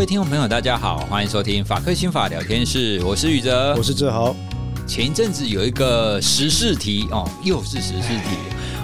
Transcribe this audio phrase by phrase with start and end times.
[0.00, 4.34] 位听众朋友，大家好，欢迎收听法克心法聊天室，我是宇哲，我是志豪。
[4.86, 8.30] 前一阵子有一个时事题哦，又是时事题。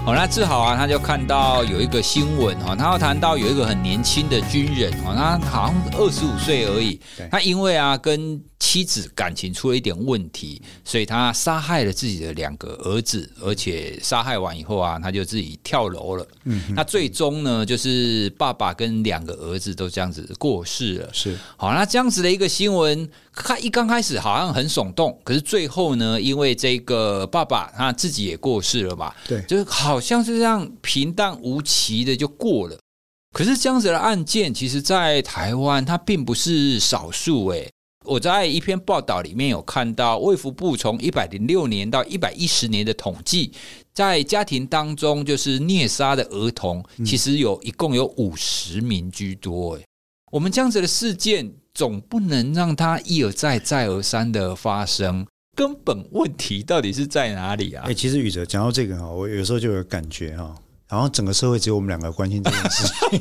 [0.04, 7.00] 哦，那志豪啊，他就看到有一个新闻哦，他要谈到有一个很年轻的军人哦，他好像二十五岁而已，
[7.30, 16.26] 他因为啊跟妻子感情出了一点问题，所以他杀害了自己的两个儿子，而且杀害完以后啊，他就自己跳楼了。
[16.44, 21.10] 嗯，那最终呢，就是爸爸跟两个儿子都这样子过世了。
[21.12, 29.96] 是，好，那这样子的一个新闻，开一刚开始好像很耸动，可是最后呢，因为这个爸爸他自己也过世了嘛，对，就是好。
[29.96, 32.76] 好像是这样平淡无奇的就过了，
[33.32, 37.46] 可是这样子的案件，其实，在台湾它并不是少数。
[37.46, 37.70] 诶，
[38.06, 43.52] 我在一篇报道里面有看到，卫福部从一百零六年到一百一十年的统计，
[43.92, 49.74] 在家庭当中就是虐杀的儿童，其实有一共有五十名居多。
[49.74, 49.84] 诶，
[50.30, 55.26] 我们这样子的事件，总不能让它一而再、再而三的发生。
[55.56, 57.82] 根本问题到底是在哪里啊？
[57.86, 60.54] 哎、欸，其实宇哲讲到这个哈，我有时候就有感觉哈，
[60.88, 63.18] 然后整个社会只有我们两个关心这件事情，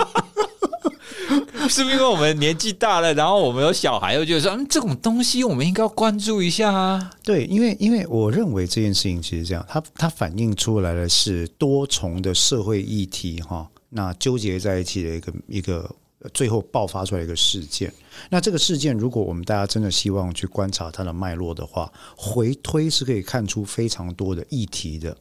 [1.69, 7.11] 是不是因为我们年纪大了，然后我们有小孩，又觉得说，嗯，这种东西我们应该要关注一下啊？
[7.23, 15.89] 对，因为因为我认为这件事情其实这样，它它反映出来的是多重的社会议题哈，那纠结在一起的一个一个。
[16.33, 17.93] 最后爆发出来一个事件，
[18.31, 25.15] 那这个事件，如果我们大家真的希望去观察它的脉络的话，回推是可以看出非常多的议题的。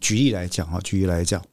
[0.00, 1.44] 举例来讲哈，举例来讲，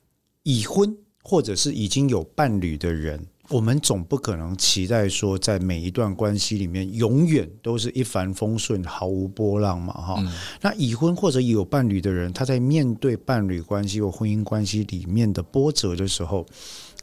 [0.44, 3.22] 已婚或者是已经有伴侣的人，
[3.54, 10.16] 我们总不可能期待说，在每一段关系里面永远都是一帆风顺、毫无波浪嘛哈。
[10.18, 10.34] 嗯。
[10.62, 16.44] 那已婚或者已有伴侣的人，他在面对伴侣关系或婚姻关系里面的波折的时候，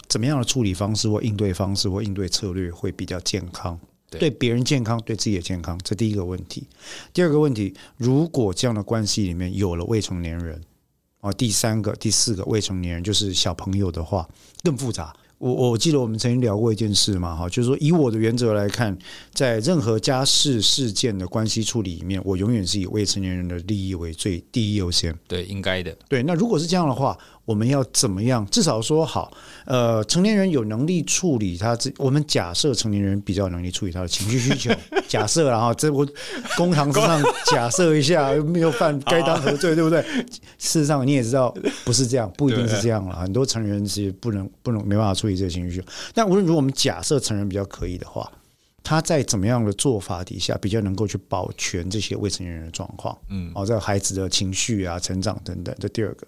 [0.08, 3.78] 怎么样的处理方式或应对方式或应对策略会比较健康？
[4.10, 6.66] 对别人健康，对自己也健康，这第一个问题。
[7.12, 10.60] 第二个问题，如果这样的关系里面有了未成年人
[11.20, 14.28] 啊，第三个、第四个未成年人就是小朋友的话，
[14.64, 15.14] 更复杂。
[15.40, 18.96] 我我记得我们曾经聊过一件事嘛，哈，就是说以我的原则来看，
[19.32, 25.18] 在任何家事事件的关系处理里面，我永远是以未成年人的利益为最第一优先。
[25.26, 25.96] 对，应该的。
[26.10, 28.46] 对，那如果是这样的话，我们要怎么样？
[28.46, 29.32] 至少说好，
[29.64, 34.72] 呃，成年人有能力处理他自，我们假设成年人比较有能力处理他的情绪需求，
[35.08, 36.06] 假设然后这我
[36.56, 40.00] 公堂之上假设一下，没有犯该当何罪，对不对？
[40.58, 41.52] 事实上你也知道
[41.84, 43.16] 不是这样，不一定是这样了。
[43.16, 45.36] 很多成人其实不能不能没办法处理。
[45.40, 48.30] 这个情绪需求，但无论如果我们假设成人比较可以的话，
[48.90, 53.16] 他在怎么样的做法底下比较能够去保全这些未成年人的状况？
[53.28, 55.72] 嗯，哦，这孩子的情绪啊、成长等等。
[55.78, 56.26] 这第二个，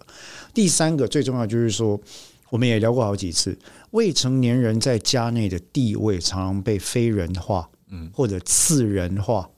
[0.55, 2.00] 第三个最重要就是说，
[2.50, 3.59] 我们也聊过好几次，
[3.91, 9.50] 未成年人在家内的地位常常被非人化，嗯，或者次人化，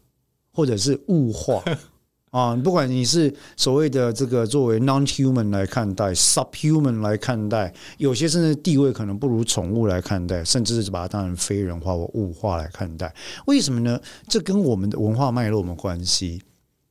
[0.50, 1.62] 或者是物化。
[2.34, 13.14] 啊，不管你是所谓的这个作为 non-human 来看待，subhuman 来看待，有些甚至地位可能不如宠物来看待，甚至是把它当成非人化或物化来看待。
[13.46, 14.00] 为什么呢？
[14.26, 16.42] 这跟我们的文化脉络有没有关系？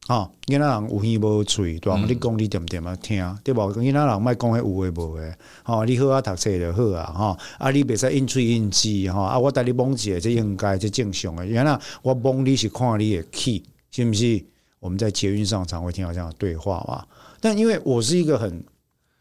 [0.08, 2.02] 啊，你那人有耳无嘴，对吧？
[2.08, 3.68] 你讲你点点啊听，对吧？
[3.68, 11.48] 跟你那人卖讲迄有诶无诶，好，你好啊读册就好啊，哈，啊你别再应嘴应舌，哈，啊我带你蒙姐，这应该这正常诶。
[11.48, 13.62] 原来我蒙你是看你的气，
[13.92, 14.42] 是不是？
[14.83, 17.05] 我们在捷运上常会听到这样的对话嘛，
[17.39, 18.61] 但因为我是一个很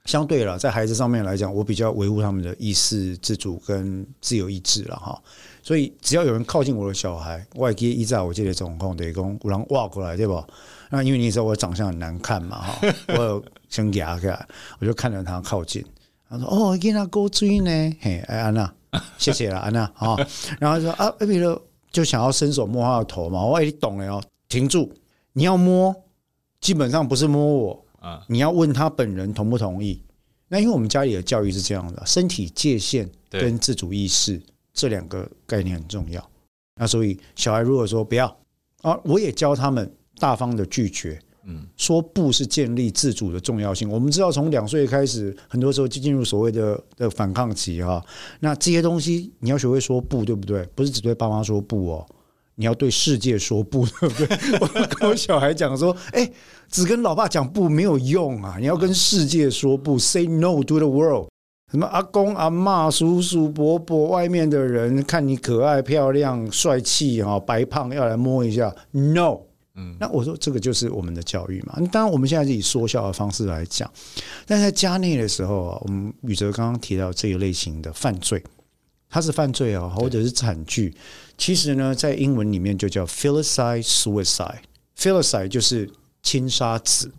[0.06, 5.22] 相对了，在孩子上面来讲，我比较维护他们的意识自主跟自由意志了哈，
[5.62, 10.44] 所以只要有人靠近我的小孩，我也可以依照我这里状况，对公，有人挖过来对吧？
[10.90, 12.80] 那因为你知道我长相很难看嘛哈，
[13.16, 14.36] 我有先压开，
[14.80, 15.84] 我就看着他靠近，
[16.28, 17.70] 他说：“哦，给他勾追呢。”
[18.02, 18.74] 嘿，哎安娜，
[19.16, 20.16] 谢谢了安娜哈，
[20.58, 21.56] 然后说啊，比如
[21.92, 24.92] 就想要伸手摸他的头嘛，我也懂了哦，停住。
[25.32, 25.94] 你要摸，
[26.60, 30.03] 基本上不是摸我啊，你要问他本人同不同意。
[30.48, 34.41] 那因为我们家里的教育是这样的，身体界限跟自主意识
[34.74, 36.30] 这两个概念很重要。
[36.77, 38.27] 那所以小孩如果说不要
[38.83, 41.18] 啊，我也教他们大方的拒绝。
[41.45, 43.91] 嗯，说不是建立自主的重要性。
[43.91, 48.01] 我们知道从两岁开始，很多时候就进入所谓的的反抗期哈。
[48.39, 50.65] 那这些东西你要学会说不，对不对？
[50.77, 52.06] 不是只对爸妈说不哦。
[52.54, 54.59] 你要对世界说不， 对不对？
[54.60, 56.31] 我跟我小孩讲说，哎，
[56.71, 58.57] 只跟老爸讲不没有用啊！
[58.59, 61.28] 你要跟世界说不，say no to the world。
[61.71, 69.39] 什么阿公阿妈、叔叔伯伯，外面的人看你可爱漂亮、帅气哈，白胖要来摸一下，no。
[69.75, 71.78] 嗯，那我说这个就是我们的教育嘛。
[71.91, 73.91] 当然，我们现在是以说笑的方式来讲，
[74.47, 78.45] 但在家内的时候啊，我们宇哲刚刚提到这一类型的犯罪。
[79.14, 80.94] 它是犯罪啊，或者是惨剧。
[81.36, 84.60] 其实呢，在英文里面就叫 filicide suicide。
[84.98, 85.91] filicide 就是
[86.22, 87.12] 亲杀子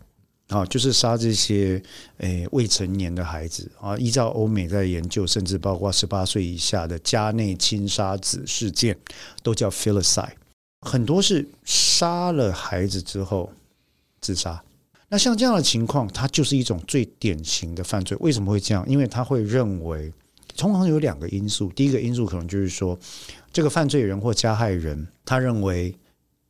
[0.48, 1.80] 啊，就是杀这些
[2.18, 3.96] 诶、欸、未成年的孩子啊。
[3.96, 8.98] 依照欧美在研究，甚至包括十八岁以下的家内亲杀子事件，
[9.44, 10.32] 都叫 filicide。
[10.80, 13.52] 很多是杀了孩子之后
[14.20, 14.60] 自杀。
[15.08, 18.16] 那像这样的情况，它就是一种最典型的犯罪。
[18.18, 18.84] 为什么会这样？
[18.88, 20.12] 因为他会认为。
[20.56, 22.98] 通常有两个因素，第一个因素可能就是说，
[23.52, 25.94] 这个犯罪人或加害人，他认为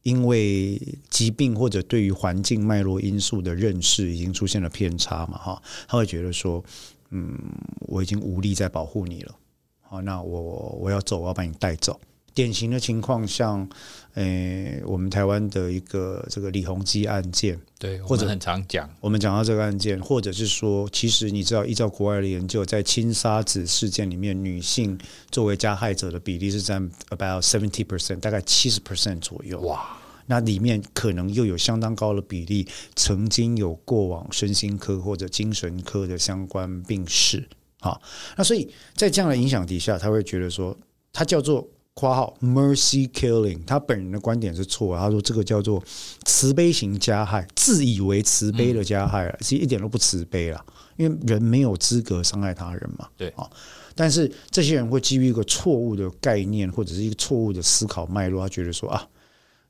[0.02, 6.62] 因为疾病或者对于环境脉络因素的认识已经出现了偏差嘛，哈，他会觉得说，
[7.10, 7.38] 嗯，
[7.80, 9.34] 我已经无力再保护你了，
[9.80, 11.98] 好，那我我要走，我要把你带走。
[12.34, 13.66] 典型的情况，像，
[14.14, 24.98] 诶，我们台湾的一个这个李鸿基案件，对，或者很常讲，我们讲到这个案件，或者是说，其实你知道，依照国外的研究，在亲杀子事件里面，女性
[25.30, 29.60] 作为加害者的比例是占 about seventy percent，大概七十 percent 左右。
[29.60, 29.96] 哇，
[30.26, 32.66] 那里面可能又有相当高的比例
[32.96, 37.48] 曾经有过往身心科或者精神科的相关病史。
[37.80, 38.02] 好，
[38.36, 40.76] 那所以在这样的影响底下，他会觉得说，
[41.12, 41.68] 他叫做。
[41.94, 45.82] 括号 mercy killing，他本人的观点是错，他说这个叫做
[46.24, 50.64] 慈悲型加害，自以为慈悲的加害了，其实一点都不慈悲了，
[50.96, 53.08] 因为人没有资格伤害他人嘛。
[53.16, 53.48] 对啊，
[53.94, 59.06] 但是这些人会基于一个错误的概念或者是一个错误的思考脉络，他觉得说啊，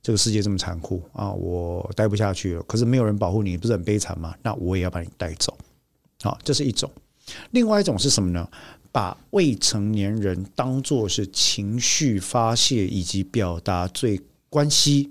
[0.03, 2.63] 这个世界这么残酷啊，我待不下去了。
[2.63, 4.35] 可是没有人保护你，不是很悲惨吗？
[4.43, 5.55] 那我也要把你带走。
[6.23, 6.91] 好，这是一种。
[7.51, 8.49] 另外一种是什么呢？
[8.95, 15.11] 把未成年人当作是情绪发泄以及表达最关系、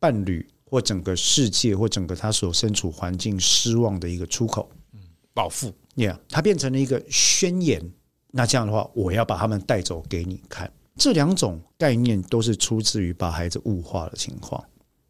[0.00, 4.98] 伴侣或整个世界或整个他所身处环境失望的一个出口，嗯，
[5.32, 7.92] 报复，Yeah，它变成了一个宣言。
[8.32, 10.68] 那这样的话，我要把他们带走给你看。
[10.96, 14.60] 这两种概念都是出自于把孩子物化的情况。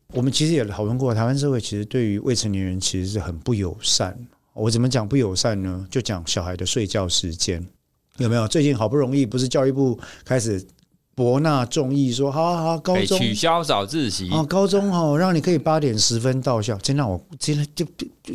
[0.08, 4.14] 我们其实也讨论过，台湾社会其实对于未成年人其实是很不友善。
[4.52, 5.88] 我怎么讲不友善呢？
[5.90, 7.66] 就讲小孩的睡觉时间。
[8.18, 8.46] 有没有？
[8.46, 10.64] 最近好不容易，不是教育部开始
[11.14, 16.76] 博纳众议，说好好好，高中取消早自习哦，高中哦，让你可以八点十分到校。
[16.78, 17.86] 真让我今天就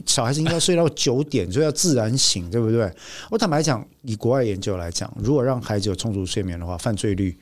[0.05, 2.91] 小孩子应该睡到九点，所以要自然醒，对不对？
[3.29, 7.37] 我坦白讲，以国外研究来讲，如果让孩子有充足睡眠的话，犯罪率、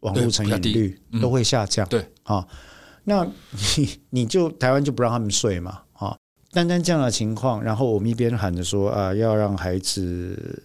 [0.00, 1.86] 网络成瘾率都会下降。
[1.88, 2.46] 对啊，
[3.04, 3.24] 那
[3.76, 6.16] 你 你就台湾就不让他们睡嘛啊？
[6.52, 10.62] 单单这样的情况，然后我们一边喊着说啊，要让孩子。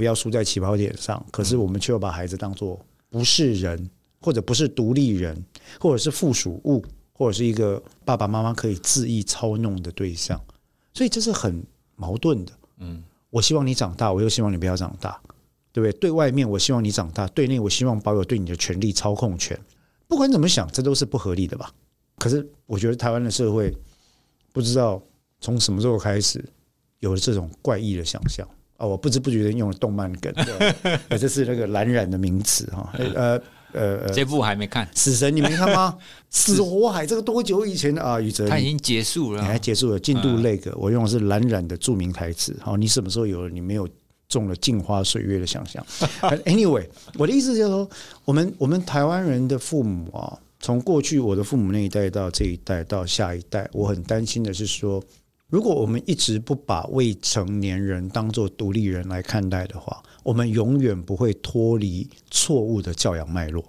[0.00, 2.80] 不要输在起跑点上，可是我们却要把孩子当做
[3.10, 5.44] 不是人，或者不是独立人，
[5.78, 6.82] 或者是附属物，
[7.12, 10.42] 或者是一个爸爸妈妈可以恣意操弄的对象，
[10.94, 11.62] 所以这是很
[11.96, 12.52] 矛盾的。
[12.78, 15.20] 嗯，我希望你长大，我又希望你不要长大，
[15.70, 15.92] 对不对？
[16.00, 19.60] 对外面我希望你长大，对内我希望保有对你的权利操控权。
[20.08, 21.70] 不管怎么想，这都是不合理的吧？
[22.16, 23.76] 可是我觉得台湾的社会
[24.50, 25.02] 不知道
[25.42, 26.42] 从什么时候开始
[27.00, 28.48] 有了这种怪异的想象。
[28.80, 32.92] 哦，我不知不觉的用了动漫梗，对，这是那个蓝染的名词哈。
[33.14, 33.40] 呃
[33.72, 35.96] 呃，这部还没看《死神》，你没看吗？
[36.28, 38.20] 死火海这个多久以前的啊？
[38.20, 42.56] 宇哲，他已经结束了，你还结束了进度那个，我用的是蓝染的著名台词。
[42.60, 43.88] 好，你什么时候有了你没有
[44.28, 45.86] 中了镜花水月的想象？
[46.46, 47.88] Anyway，我的意思就是说，
[48.24, 55.00] 我们我们台湾人的父母啊，从过去我的父母那一代到这一代到下一代，我很担心的是说。
[55.50, 63.64] 如果我们一直不把未成年人当作独立人来看待的话，我们永远不会脱离错误的教养脉络。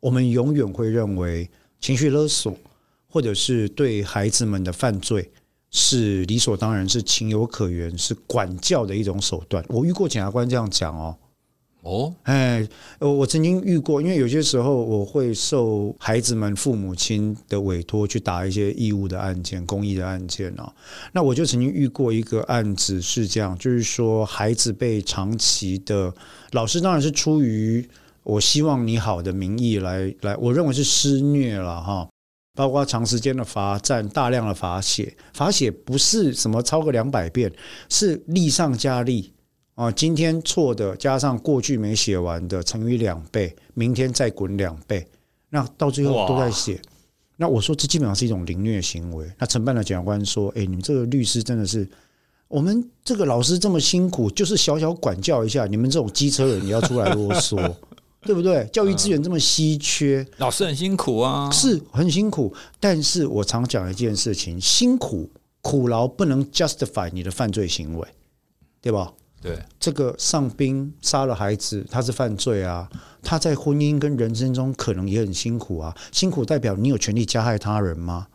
[0.00, 2.56] 我们永远会认为情绪勒索
[3.06, 5.30] 或者是对孩子们的犯罪
[5.70, 9.62] 是理所当然，是情有可原，是管教的一种手段。
[9.68, 11.14] 我遇过检察官这样讲哦。
[11.82, 12.68] 哦，哎，
[12.98, 20.70] 我曾经遇过，因为有些时候我会受孩子们父母亲的委托去打一些义务的案件、公益的案件哦。
[21.12, 26.12] 那我就曾经遇过一个案子是这样，就是说孩子被长期的
[26.50, 27.88] 老师，当然是出于
[28.22, 32.06] 我希望你好的名义来来，我认为是施虐了哈，
[32.54, 37.50] 包括长时间的罚站、大量的罚写，罚写不是什么超过两百遍，
[37.88, 39.32] 是例上加例。
[39.78, 45.06] 啊，今天错的加上过去没写完的乘以两倍，明天再滚两倍，
[45.50, 46.82] 那到最后都在写。
[47.36, 49.24] 那我说这基本上是一种凌虐行为。
[49.38, 51.88] 那承办的检察官说：“哎，你们这个律师真的是，
[52.48, 57.54] 我们这个老师这么辛苦，就是小小管教一下，你们这种机车人也要出来啰嗦，
[58.26, 58.68] 对不对？
[58.72, 62.52] 教育资源这么稀缺，老师很辛苦啊，是很辛苦。
[62.80, 65.30] 但是我常讲一件事情：辛苦
[65.60, 68.08] 苦劳不能 justify 你的犯罪行为，
[68.80, 72.88] 对吧？”对，这个上兵杀了孩子，他是犯罪啊。
[73.22, 75.96] 他在婚姻跟人生中可能也很辛苦啊。
[76.10, 78.26] 辛苦代表你有权利加害他人吗？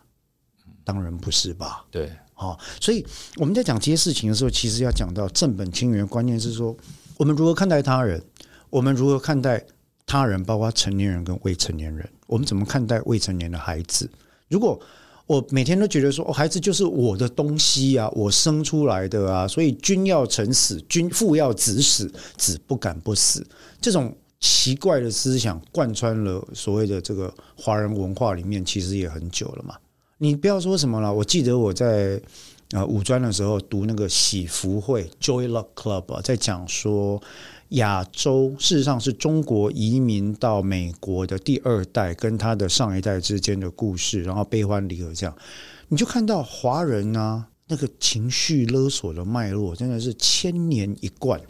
[0.84, 1.84] 当然不是吧。
[1.90, 3.04] 对，好，所以
[3.36, 6.76] 我们在讲这些事情的时候，其实要讲到正本清源，关键是说
[7.16, 8.22] 我们如何看待他人，
[8.70, 9.64] 我们如何看待
[10.06, 14.10] 他人，包括成年人跟未成年人，我们怎么看待未成年的孩子？
[14.48, 14.80] 如果
[15.26, 23.46] 我每天都觉得说，哦，孩子就是我的东西啊，我生出来的啊，所以君要臣死，君父要子死，子不敢不死。
[23.80, 29.74] 这种奇怪的思想贯穿了所谓的这个华人文化里面，其实也很久了嘛。
[30.18, 32.20] 你不要说什么了，我记得我在
[32.72, 37.22] 呃五专的时候读那个喜福会 Joy Luck Club 啊，在讲说。
[37.74, 45.36] 亚洲事实上是中国移民到美国的第二代，跟他的上一代之间的故事，然后悲欢离合这样，
[45.88, 51.40] 你就看到华人啊，那个情绪勒索的脉络真的是千年一贯，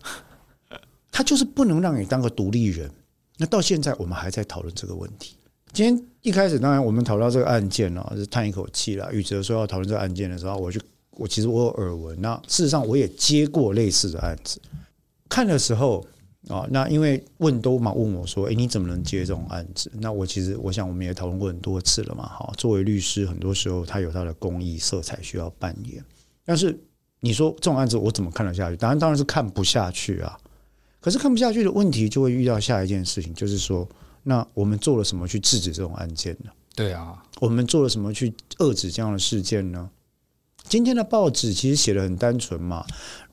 [1.10, 2.90] 他就是不能让你当个独立人。
[3.36, 5.36] 那到现在我们还在讨论这个问题。
[5.72, 9.12] 今天一开始当然我们讨论这个案件呢，是叹一口气了。
[9.12, 14.58] 宇哲说要讨论这个案件的时候，我就我其实我有耳闻，那事实上我也接过类似的案子，
[15.28, 16.02] 看的时候。
[16.48, 19.90] 啊，那因为问都嘛问我说，诶，你怎么能接这种案子？
[19.94, 22.26] 那我其实我想我们也讨论过很多次了嘛。
[22.26, 26.04] 哈，作为律师，很多时候他有他的公益色彩需要扮演。
[26.44, 26.78] 但是
[27.20, 28.76] 你说这种案子我怎么看得下去？
[28.76, 30.38] 当然当然是看不下去啊。
[31.00, 33.88] 可是看不下去的问题就会遇到下一件事情，就是说，
[34.22, 36.50] 那我们做了什么去制止这种案件呢？
[36.74, 39.88] 对啊，我们做了什么去遏制这样的事件呢？
[40.68, 42.84] 今天的报纸其实写得很单纯嘛，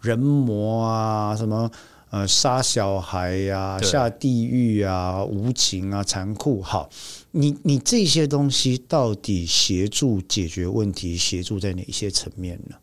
[0.01, 1.70] 人魔啊，什么。
[2.12, 6.62] 呃，杀小孩呀、啊，下地狱啊，无情啊，残酷。
[6.62, 6.89] 好，
[7.32, 12.75] 你你这些东西到底协助解决问题，协助在哪些层面呢？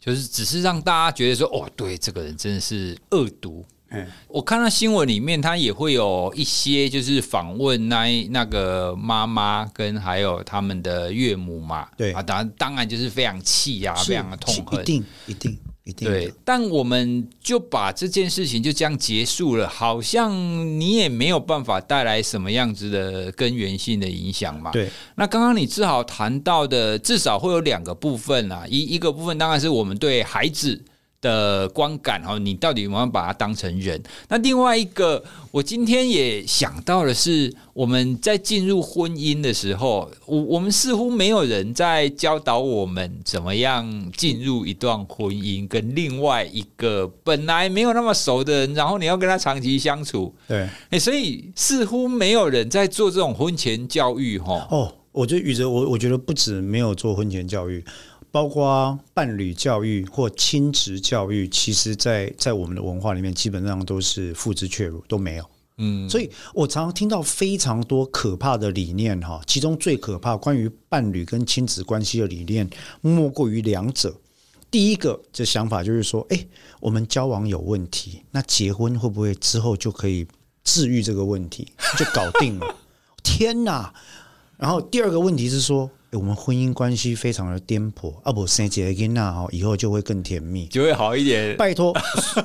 [0.00, 3.62] 就是只是让大家觉得说，哦，对，这个人真的是恶毒。
[3.90, 11.86] 嗯，我看到新闻里面，他也会有一些就是访问那那个妈妈跟还有他们的岳母嘛。
[11.94, 15.58] 对啊，当然当然就是非常气呀、啊，非常的痛恨，一定一定。
[15.94, 20.34] 对，但我们就把这件事情就这样结束了，好像
[20.80, 24.72] 你也没有办法带来什么样子的根源性的影响嘛。
[24.72, 30.84] 对，那刚刚你至少谈到的，至少会有两个部分啊，一一个部分当然是我们对孩子。
[31.26, 34.00] 的观感哈，你到底有没有把它当成人？
[34.28, 54.66] 那另外一个，我今天也想到的是，我们在进入婚姻的时候，我我们似乎没有人在教导我们怎么样进入一段婚姻，跟另外一个本来没有那么熟的人，然后你要跟他长期相处，对，欸，所以似乎没有人在做这种婚前教育哈。
[54.70, 57.84] 哦，我觉得宇哲，我我觉得不止没有做婚前教育。
[58.36, 65.50] 包括伴侣教育或亲职教育，其实在，在在我们的文化里面，基本上都是付之阙如，都没有。
[65.78, 72.68] 嗯，所以我常常听到非常多可怕的理念哈，其中最可怕关于伴侣跟亲子关系的理念，
[73.00, 74.14] 莫过于两者。
[74.70, 76.46] 第一个这想法就是说，哎，
[76.80, 80.26] 我们交往有问题，那结婚会不会之后就可以
[80.62, 81.66] 治愈这个问题，
[81.96, 82.76] 就搞定了？
[83.24, 83.94] 天哪！
[84.58, 85.90] 然后第二个问题是说。
[86.16, 91.56] 我们婚姻关系非常的颠簸，啊不生几个囡仔哦，以后就会更甜蜜，就会好一点。
[91.56, 91.94] 拜托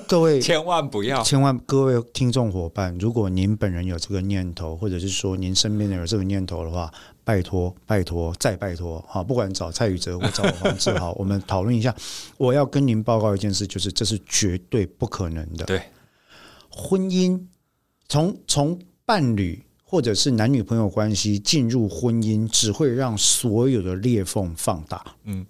[0.07, 6.91] 各位， 千万不要，千万各位听众伙伴，如果您本人有这个念头，或者是说您身边的有这个念头的话，
[7.23, 11.95] 拜托拜托再拜托哈，不管找蔡宇哲或找黄志豪，我们讨论一下。
[12.37, 15.65] 我要跟您报告一件事，就是这是绝对不可能的。
[15.65, 15.81] 对，
[16.69, 17.39] 婚姻
[18.07, 19.63] 从从伴侣。
[19.91, 25.03] 或者是男女朋友关系进入婚姻，只会让所有的裂缝放大。
[25.25, 25.45] 嗯，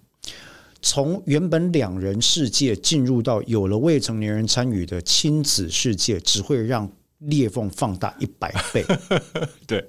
[0.82, 8.84] 从原本两人世界进入到有了未成年人参与的亲子世界，只会让裂缝放大一百倍。
[9.68, 9.88] 对，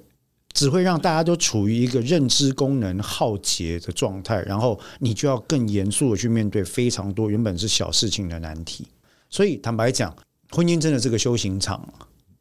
[0.53, 8.85] 只会让大家都处于一个认知功能耗竭的状态，然后你就要更严肃的去面对非常多原本是小事情的难题。
[9.31, 10.15] 所以坦白讲，
[10.51, 11.91] 婚姻真的是个修行场。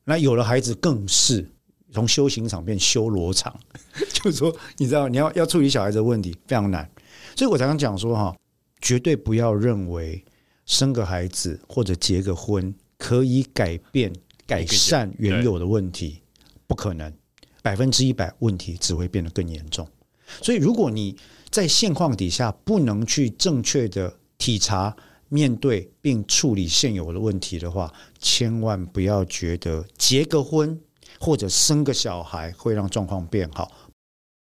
[0.04, 1.48] 那有了孩子更是。
[1.92, 3.54] 从修行场变修罗场，
[4.12, 6.88] 就是说，你知道，你要要处理小孩子的问题非常难，
[7.36, 8.34] 所以我常常讲说哈，
[8.80, 10.24] 绝对不要认为
[10.66, 14.12] 生个孩子或者结个婚可以改变
[14.46, 16.22] 改善原有的问题，
[16.66, 17.12] 不可能，
[17.62, 19.86] 百分之一百问题只会变得更严重。
[20.40, 21.16] 所以，如果你
[21.50, 24.96] 在现况底下不能去正确的体察、
[25.28, 30.80] 面对并处理现有的问题的话，千万不要觉得结个婚。
[31.22, 33.70] 或者生个小孩会让状况变好。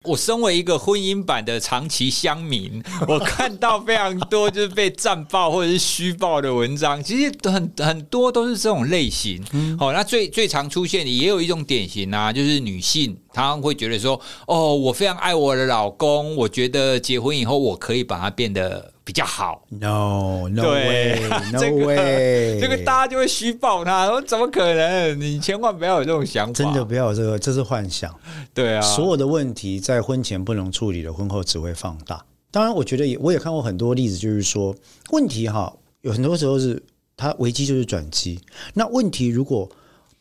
[0.04, 9.46] 我身为一个婚姻版的长期乡民， 我看到非常多就是被战报或者是虚报的文章，其实很很多都是这种类型。
[9.52, 19.66] 嗯，好，那最最常出现的也有一种典型啊，就是女性她会觉得说，哦，我非常爱我的老公，我觉得结婚以后我可以把他变得比较好。
[19.70, 25.20] No，No way，No way， 这个大家就会虚报他，说怎么可能？
[25.20, 28.14] 你千万不要有这种想法，真的不要有这个，这是幻想。
[28.54, 32.24] 对啊，所有的问题在婚前不能处理的，婚后只会放大。
[32.52, 34.76] 当然，我觉得也我也看过很多例子，就是说
[35.12, 36.82] 问题哈，有很多时候是
[37.16, 38.40] 它危机就是转机。
[38.74, 39.70] 那问题如果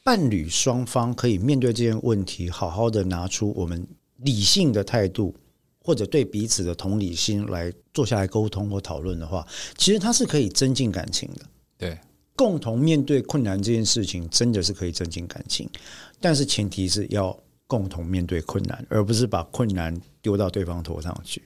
[0.02, 3.86] 伴侣双方可以面对这些问题，好好的拿出我们
[4.18, 5.34] 理性的态度，
[5.90, 9.44] 或者对彼此的同理心来坐下来沟通或讨论的话，
[9.76, 11.40] 其实它是可以增进感情的。
[11.76, 11.98] 对，
[12.36, 15.68] 共同面对困难这件事情，真的是可以增进感情，
[16.20, 17.36] 但是前提是要。
[17.66, 21.40] 共同面对困难，而不是把困难丢到对方头上去。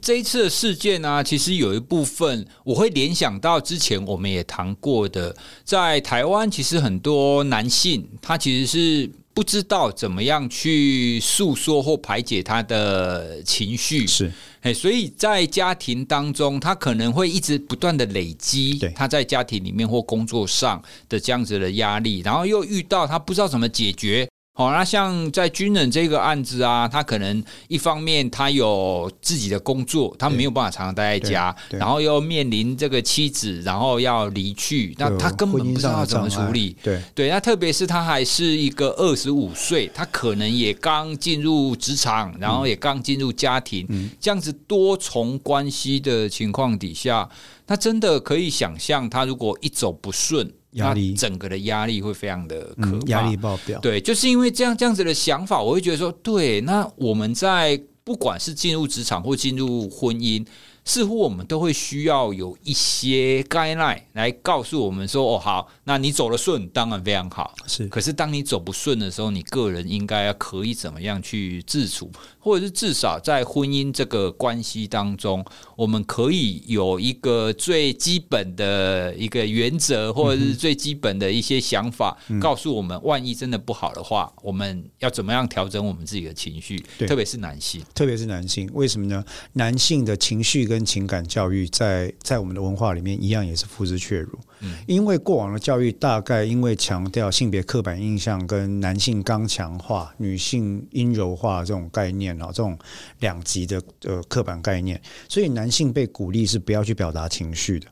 [0.00, 14.30] 这一次的事件呢、啊，其实有一部分我会联想到之前我们也谈过的，在台湾，其实很多男性他其实是不知道怎么样去诉说或排解他的情绪，是，
[14.74, 24.28] 所以在家庭当中，他可能会一直不断的累积他在家庭里面或工作上的这样子的压力，然后又遇到他不知道怎么解决。
[24.54, 36.76] 好，那像在军人这个案子啊，他可能一方面他有自己的工作，他没有办法常常待在家，然后又面临这个妻子，然后要离去，那他根本不知道怎么处理。
[36.82, 47.26] 对对，那特别是他还是一个二十五岁，他可能也刚进入职场，然后也刚进入家庭，嗯，这样子多重关系的情况底下，
[47.66, 50.52] 他真的可以想象，他如果一走不顺。
[50.72, 53.78] 压力，整个的压力会非常的可怕，压力爆表。
[53.80, 60.46] 对，就是因为这样这样子的想法，我会觉得说，对，那我们在不管是进入职场或进入婚姻。
[60.84, 67.54] 似乎我们都会需要有一些 guideline 来告诉我们说：“哦，好，那你走了顺，当然非常好。
[67.68, 75.44] 是，可是当你走不顺的时候，你个人应该要可以怎么样去自处，或者是至少在婚姻这个关系当中，
[75.76, 86.84] 我们可以有一个最基本的一个原则，或者是最基本的一些想法，嗯、告诉我们，万一真的不好的话，我们要怎么样调整我们自己的情绪？
[87.06, 89.24] 特别是男性，特别是男性，为什么呢？
[89.52, 90.71] 男性的情绪。
[90.72, 94.38] 跟情感教育在在我们的文化里面一样，也是付之却如。
[94.60, 102.78] 嗯，因为过往的教育大概因为强调性别刻板印象跟男性刚强化、女性阴柔化这种概念啊，这种
[103.20, 107.86] 两极的呃刻板概念，所以男性被鼓励是不要去表达情绪的。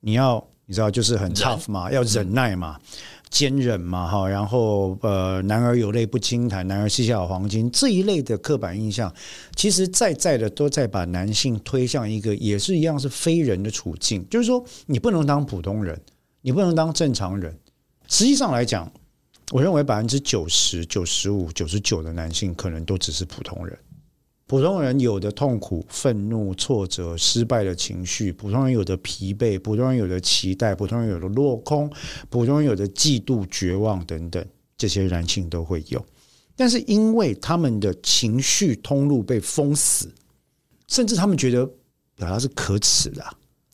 [0.00, 2.78] 你要你知道，就是很 tough 嘛，要忍耐嘛。
[3.32, 9.12] 坚忍嘛，哈，然后呃，男儿有泪不轻弹，男儿膝下有黄金这一类的刻板印象，
[9.56, 15.98] 其实在在的都在把男性推向一个也是一样是非人的处境，就是说你不能当普通人，
[16.42, 17.58] 你不能当正常人。
[18.06, 18.92] 实际上来讲，
[19.50, 23.78] 我认为百分之九十九十五、九十九的男性可能都只是普通人。
[24.52, 31.88] 普通人有的痛苦、愤怒、挫折、失败的情绪；普通人有的疲惫；普通人有的期待；普通人有的落空；
[32.28, 34.44] 普通人有的嫉妒、绝望等等，
[34.76, 36.04] 这些男性都会有。
[36.54, 40.12] 但是因为他们的情绪通路被封死，
[40.86, 41.64] 甚至他们觉得
[42.14, 43.24] 表达是可耻的。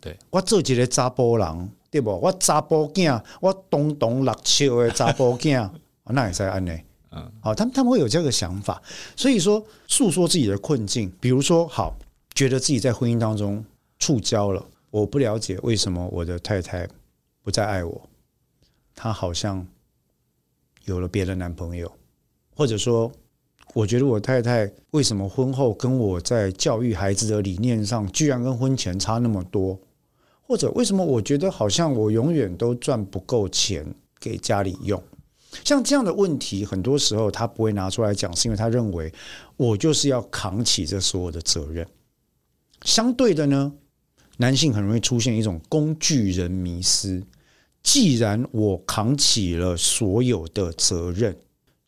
[0.00, 2.16] 对，我做一个查甫人，对不？
[2.20, 5.68] 我查甫囝，我东东六笑的查甫囝，
[6.04, 6.72] 那也是安呢。
[7.10, 8.82] 嗯，好，他们他们会有这个想法，
[9.16, 11.96] 所以说诉说自己的困境，比如说，好，
[12.34, 13.64] 觉得自己在婚姻当中
[13.98, 16.86] 触礁了，我不了解为什么我的太太
[17.42, 18.08] 不再爱我，
[18.94, 19.66] 她好像
[20.84, 21.90] 有了别的男朋友，
[22.54, 23.10] 或者说，
[23.72, 29.78] 我觉得我太太为什么婚后跟我在教育孩子的理念上，居然跟婚前差那么多，
[30.42, 35.02] 或者为什么我觉得好像我永远都赚不够钱给家里用。
[35.64, 39.12] 像这样的问题，很多时候他不会拿出来讲，是因为他认为
[39.56, 41.86] 我就是要扛起这所有的责任。
[42.82, 43.72] 相对的呢，
[44.36, 47.22] 男性很容易出现一种工具人迷失。
[47.82, 51.36] 既然我扛起了所有的责任，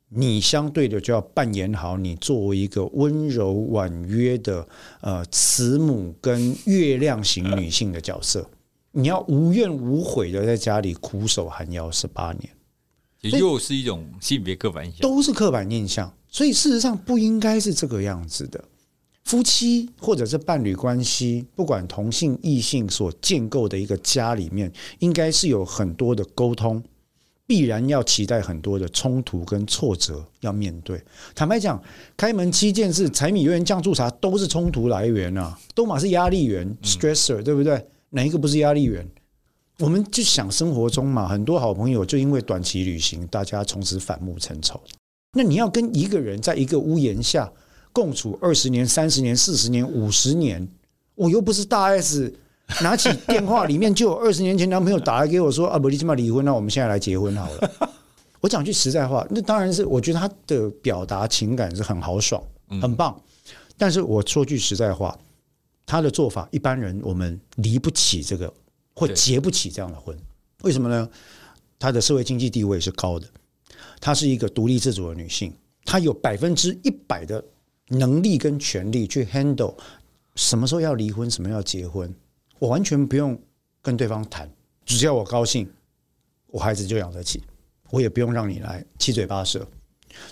[0.09, 4.67] 你相对的就要扮演好你作为一个温柔婉约的
[5.03, 8.49] 呃慈母跟月亮型女性的角色，
[8.93, 12.51] 你要无怨无悔的在家里苦守寒窑十八年。
[13.23, 18.65] 又是一种性别刻板印象，都是刻板印象，所以事实上不应该是这个样子的。
[19.25, 26.83] 夫妻或者是伴侣关系，不管同性异性所建构的一个家里面，应该是有很多的沟通，
[27.47, 31.01] 必然要期待很多的冲突跟挫折要面对。
[31.35, 31.81] 坦白讲，
[32.17, 37.87] 开门七件事，柴米油盐酱醋茶都是冲突来源啊，都嘛是压力源，stressor，对不对？
[38.09, 39.07] 哪一个不是压力源？
[39.81, 44.81] 我们就想生活中嘛，很多好朋友就因为短期旅行，大家从此反目成仇。
[45.33, 47.51] 那你要跟一个人在一个屋檐下
[47.93, 50.69] 共处二十年、三十年、四十年、五十年，
[51.14, 52.33] 我又不是大 S。
[52.83, 57.71] 拿起电话，里面就有二十年前男朋友打来给我说：“啊，不，你起码离婚，那我们现在来结婚好了。
[58.40, 62.40] ”我讲句实在话，那当然是我觉得他的表达情感是很豪爽，
[62.81, 63.21] 很棒。
[63.77, 65.19] 但是我说句实在话，
[65.85, 68.53] 他的做法一般人我们离不起这个，
[69.01, 70.17] 或结不起这样的婚。
[70.63, 71.09] 为什么呢？
[71.79, 73.27] 她的社会经济地位是高的，
[74.01, 75.53] 她是一个独立自主的女性，
[75.85, 77.43] 她有百分之一百的
[77.89, 79.75] 能力跟权利去 handle
[80.35, 82.15] 什么时候要离婚，什么要结婚。
[82.59, 83.41] 我完全不用
[83.81, 84.47] 跟对方谈，
[84.85, 85.67] 只要我高兴，
[86.49, 87.43] 我孩子就养得起，
[87.89, 89.67] 我也不用让你来七嘴八舌，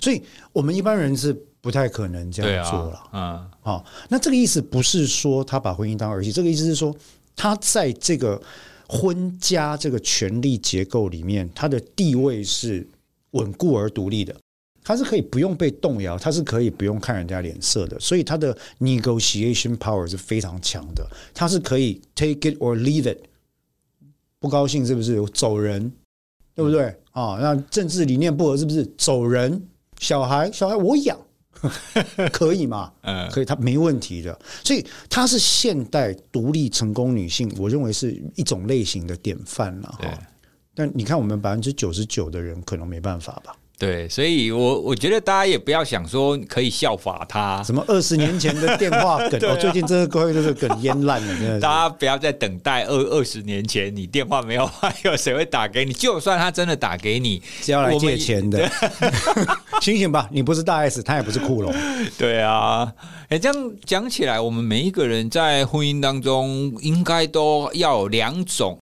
[0.02, 3.10] 所以我们一般人是不太可能这样做了。
[3.14, 6.94] 嗯，好，那这个意思不是说他把婚姻当儿戏，这个意思是说
[7.38, 8.40] 他在这个
[8.88, 12.86] 婚家这个权力结构里面，他的地位是
[13.30, 14.34] 稳固而独立的。
[14.82, 21.06] 他是可以不用被动摇，他是可以不用看人家脸色的，所以他的 negotiation power 是非常强的。
[21.34, 23.18] 他是可以 take it or leave it，
[24.40, 25.92] 不高兴是不是走人，
[26.54, 27.36] 对不对啊？
[27.38, 29.68] 那政治理念不合是不是走人？
[30.00, 31.18] 小孩小孩我养，
[32.32, 32.92] 可以嘛？
[33.02, 34.38] 嗯，可以，他没问题的。
[34.64, 40.18] 所以她是现代独立成功女性，我认为是一种类型的典范了哈。
[40.74, 43.56] 但你看，我们百分之九十九的人可能没办法吧。
[43.78, 51.60] 对，所以我我觉得大家也不要想说可以效法他，什么二十年前的电话梗， 啊、哦，最近这个各位这个梗淹烂了，真的。
[51.60, 55.92] 大家不要再等待二二十年前你电话没有，还 有谁会打给你？
[55.92, 58.68] 就算他真的打给你，是要来借钱的，
[59.80, 61.72] 醒醒吧，你不是大 S，他也不是库龙。
[62.18, 62.92] 对啊，
[63.28, 68.76] 哎，这样讲起来，我们每一个人在婚姻当中应该都要有两种。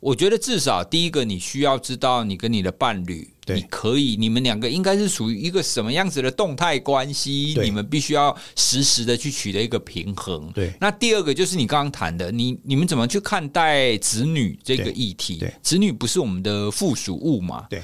[0.00, 7.56] 我觉得至少第一个，你需要知道你跟你的伴侣，你可以，你们两个应该是属于一个什么样子的动态关系？
[7.60, 10.50] 你们必须要实时的去取得一个平衡。
[10.52, 10.72] 对。
[10.80, 15.38] 那第二个就是你刚刚谈的，你你们怎么去看待子女这个议题？
[15.38, 17.66] 对，子女不是我们的附属物嘛？
[17.68, 17.82] 对。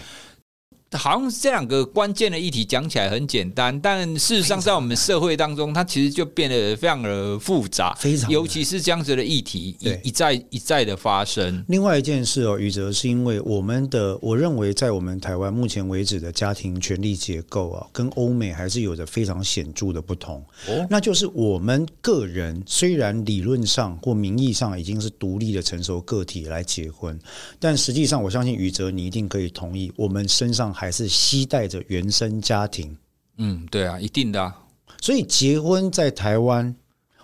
[0.93, 11.63] 好像是这两个关键的议题讲起来很简单，但事实上在我们社会当中，它其实就变得非常的复杂，非常，尤其是这样子的议题一一再一再的发生。
[11.69, 20.43] 另外一件事哦，宇哲是因为我们的，我认为在我们台湾目前为止的家庭权力结构啊，跟欧美还是有着非常显著的不同。
[20.69, 27.19] 哦，那就是我们个人虽然理论上或名义上已经是独立的成熟个体来结婚，
[27.59, 30.75] 但实际上我相信宇哲你一定可以同意，我们身上。
[30.79, 32.97] 还是携带着原生家庭，
[33.39, 34.57] 嗯，对啊，一定的啊。
[35.01, 36.73] 所以结婚在台湾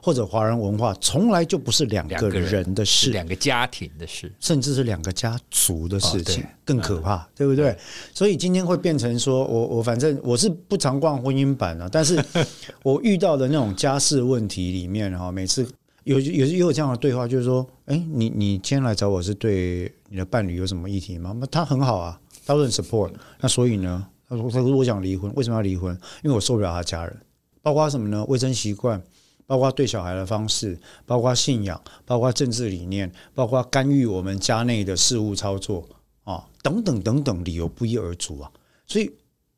[0.03, 7.79] 或者华人文化，从来就不是两个人的事，两个家庭的事，甚至是两个家族的事情，更可怕，对不对？
[8.13, 12.21] 所以今天会变成说，我我反正我是不常逛婚姻版啊，但是
[12.83, 15.65] 我遇到的那种家事问题里面哈，每次
[16.03, 21.37] 有有也有这样的对话，就是说，哎，你你今天来找我是对你的伴侣有什么议题吗？
[21.39, 22.21] 那他很好啊。
[22.45, 24.07] 他很 support，那所以呢？
[24.27, 25.95] 他说：“他说我想离婚，为什么要离婚？
[26.23, 27.15] 因为我受不了他家人，
[27.61, 28.25] 包括什么呢？
[28.25, 29.01] 卫生习惯，
[29.47, 35.87] 包括对小孩的方式，包括信仰，包括政治理念，包括干预我们家内的事务操作
[36.25, 38.51] 啊，等等等等，理由不一而足啊。
[38.87, 39.13] 所以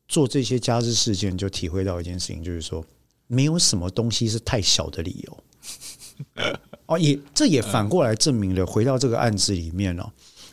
[0.09, 2.83] 做这些家事事件，就体会到一件事情，就是说，
[3.27, 5.37] 没有什么东西是太小的理由。
[6.87, 10.11] 哦，也这也反过来证明了，回到这个案子里面呢。”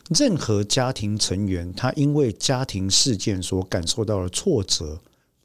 [0.09, 4.99] 任何家庭成员，他因为家庭事件所感受到的挫折，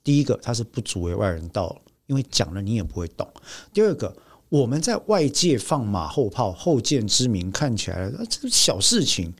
[0.04, 3.26] 第一个他是不足为外人道，因为讲了你也不会懂。
[3.72, 4.14] 第二个，
[4.50, 9.32] 我们在外界放马后炮、后见之明，看起来这个小事情，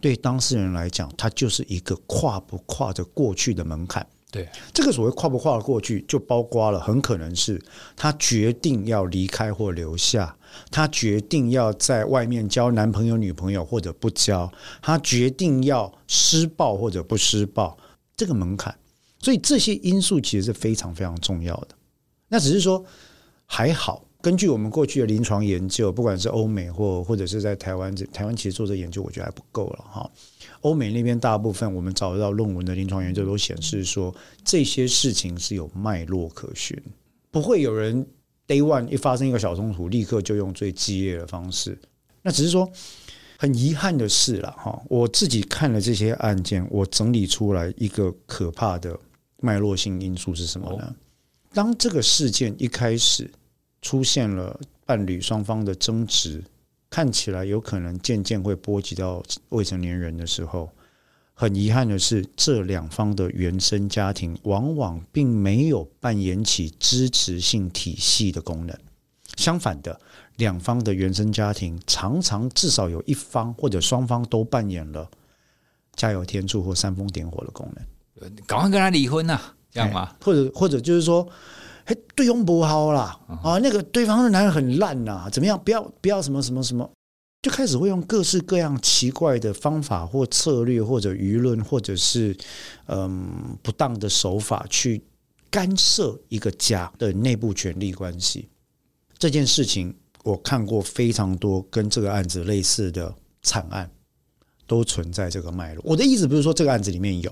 [0.00, 4.04] 对当事人来讲，他就是一个跨不跨着过去的门槛。
[4.34, 7.62] 对，这个所谓跨不跨得过去，就包括了很可能是
[7.94, 10.36] 他决定要离开或留下，
[10.72, 17.78] 他决定要在外面交男朋友、女朋友或者不交，他决定要施暴或者不施暴，
[18.16, 18.76] 这个门槛。
[19.20, 21.68] 所以这些因素其实是非常非常重要的。
[22.26, 22.84] 那只是说
[23.46, 30.10] 还好，根据我们过去的临床研究，不管是欧美或或者是在台湾，台湾其实做这研究，我觉得还不够了哈。
[30.64, 36.76] 欧美那边大部分我们找得到论文的临床研究都显示说，这些事情是有脉络可循，
[37.30, 38.06] 不会有人
[38.48, 41.78] day one 一发生一个小冲突，立刻就用最激烈的方式。
[42.22, 42.66] 那只是说，
[43.36, 48.98] 很遗憾的是了哈，我自己看了这些案件，我整理出来一个可怕的
[49.42, 50.96] 脉络性因素是什么呢？
[51.52, 53.30] 当这个事件一开始
[53.82, 56.42] 出现了伴侣双方的争执，
[56.94, 60.70] 看起来有可能渐渐会波及到未成年人的时候，
[61.34, 68.78] 很遗憾的是，这两方的原生家庭往往并没有扮演起支持性体系的功能。
[69.34, 70.00] 相反的，
[70.36, 75.10] 两方的原生家庭常常至少有一方或者双方都扮演了
[75.96, 78.32] 加油添醋或煽风点火的功能。
[78.46, 80.14] 赶快跟他离婚呐、啊，这样吗？
[80.20, 81.28] 或者或者就是说，
[81.86, 85.60] 嘿，对方不好啦，啊，那个对方的男人很烂呐、啊，怎么样？
[85.62, 86.90] 不要不要什么什么什么，
[87.42, 92.34] 就开始会用各式各样奇怪的方法或策略，或者舆论，或者是
[92.86, 95.02] 嗯不当的手法去
[95.50, 98.48] 干涉一个家的内部权力关系。
[99.18, 103.90] 这件事情我看过非常多跟这个案子类似的惨案，
[104.66, 105.82] 都存在这个脉络。
[105.84, 107.30] 我的意思不是说这个案子里面有，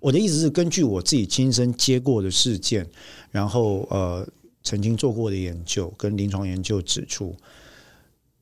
[0.00, 2.88] 我的意思是根据我自己亲身接过的事件，
[3.30, 4.26] 然后呃
[4.62, 7.36] 曾经做过的研究跟临床研究指出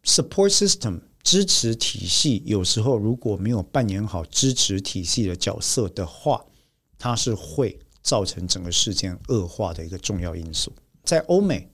[0.04, 6.44] ，support system 支持体系有时候如果没有扮演好支持体系的角色的话，
[6.98, 10.72] 它是会造成整个事件恶化的一个重要因素。
[11.02, 11.68] 在欧美。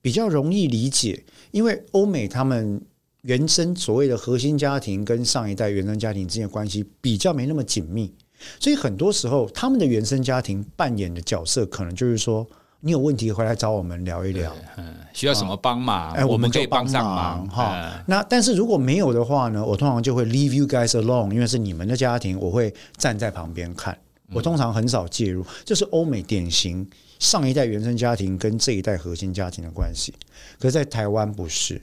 [0.00, 2.80] 比较容易理解，因为欧美他们
[3.22, 8.14] 原生所谓的核心家庭跟上一代原生家庭之间的关系比较没那么紧密，
[8.60, 12.46] 所以很多时候他们的原生家庭扮演的角色，可能就是说
[12.80, 18.02] 你有问题回来找我们聊一聊，嗯，需要什么帮忙，哎，我们可以帮上忙哈。
[18.06, 23.98] 那但是如果没有的话呢，我通常就会 leave you guys alone，因为是你们的家庭，我会站在旁边看，
[24.32, 26.88] 我通常很少介入，这是欧美典型。
[27.18, 30.14] 上一代原生家庭跟这一代核心家庭的关系，
[30.60, 31.82] 可是在台湾不是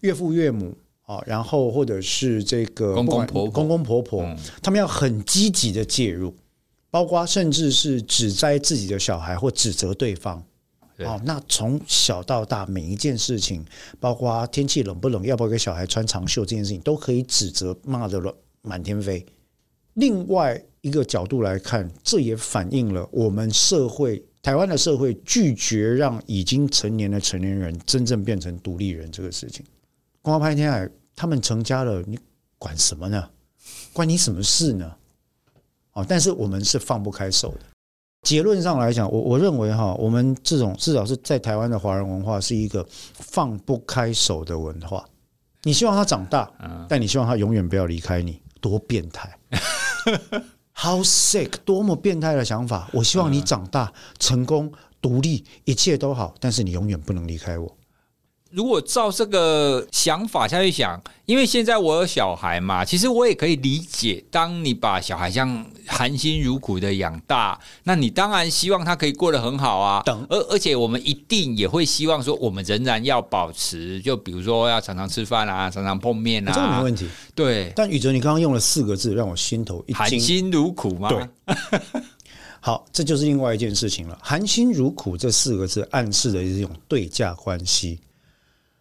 [0.00, 0.74] 岳父岳母
[1.08, 6.34] 啊，然后或者是这个公公婆婆，公公婆婆，他们要很积极的介入，
[6.90, 10.44] 包括甚至是指摘自己的小孩或指责对方。
[10.98, 13.64] 哦，那从小到大每一件事情，
[13.98, 18.20] 包括天气冷不冷，要不要给小孩穿长袖这件事情，都可以指责骂得
[18.60, 19.24] 满天飞。
[19.94, 24.22] 另外一个角度来看，这也反映了我们社会。
[24.42, 29.64] 台湾的社会拒绝让已经成年的成年人真正变成独立人这个事情。
[30.28, 30.86] 光华拍天海，
[31.16, 32.18] 他们成家了，你
[32.58, 33.30] 管什么呢？
[33.94, 34.94] 关你什么事呢？
[35.94, 37.60] 哦，但是我们是放不开手的。
[38.24, 45.02] 结论上来讲，我我认为哈，我们这种至少是在台湾的华人文化是一个放不开手的文化。
[45.62, 46.52] 你希望他长大，
[46.90, 49.34] 但你希望他永远不要离开你，多变态！
[50.76, 51.52] How sick！
[51.64, 52.90] 多么变态的想法！
[52.92, 57.77] 我希望你长大成功、独立，一切都好，但是你永远不能离开我。
[58.50, 64.24] 如果照这个想法下去想，因为现在我有小孩嘛，其实我也可以理解。
[64.30, 70.02] 当你把小孩这样含辛茹苦的养大，那你当然希望他可以过得很好啊。
[70.02, 77.06] 等，而而且我们一定也会希望说，我们仍然要保持，就比如说要常常吃饭啊，常常碰面啊，这个没问题。
[77.34, 79.96] 对，但宇哲，你刚刚用了四个字，让我心头一惊。
[79.96, 81.10] 含辛茹苦吗？
[81.10, 82.02] 对。
[82.60, 84.18] 好，这就是另外一件事情了。
[84.22, 88.00] 含辛茹苦这四个字暗示的是一种对价关系。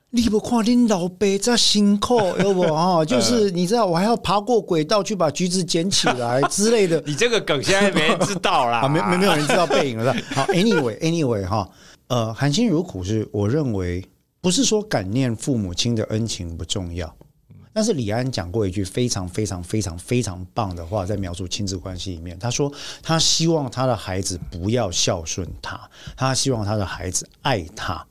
[0.10, 3.04] 你不看你老爸这辛苦，有不啊？
[3.06, 7.02] 就是你知道，我还要爬过轨道去把橘子捡起来 之类的。
[7.06, 10.15] 你这个梗现在没人知道啦，没没没有人知道背影了。
[10.34, 11.70] 好，anyway，anyway 哈，
[12.08, 14.04] 呃，含辛茹苦是我认为
[14.39, 17.13] 不是说感念父母亲的恩情不重要，
[17.74, 22.72] 但是李安讲过一句非常非常非常非常棒的话，在描述亲子关系里面，他说
[23.04, 25.78] 他希望他的孩子不要孝顺他，
[26.15, 28.08] 他希望他的孩子爱他。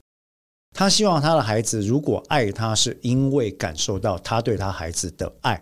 [0.76, 5.60] 他希望他的孩子如果爱他，是因为感受到他对他孩子的爱，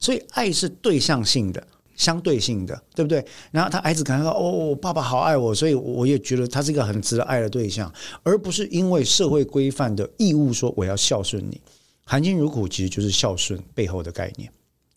[0.00, 3.24] 所以爱是对象性的、相对性的，对不对？
[3.52, 7.90] 然后他孩子感觉到哦，爸爸好爱我，所以我也觉得他是一个很值得爱的对象，
[8.24, 11.60] 而不是因为社会规范的义务说我要孝顺你。
[12.04, 14.50] 含辛茹苦其实就是孝顺背后的概念。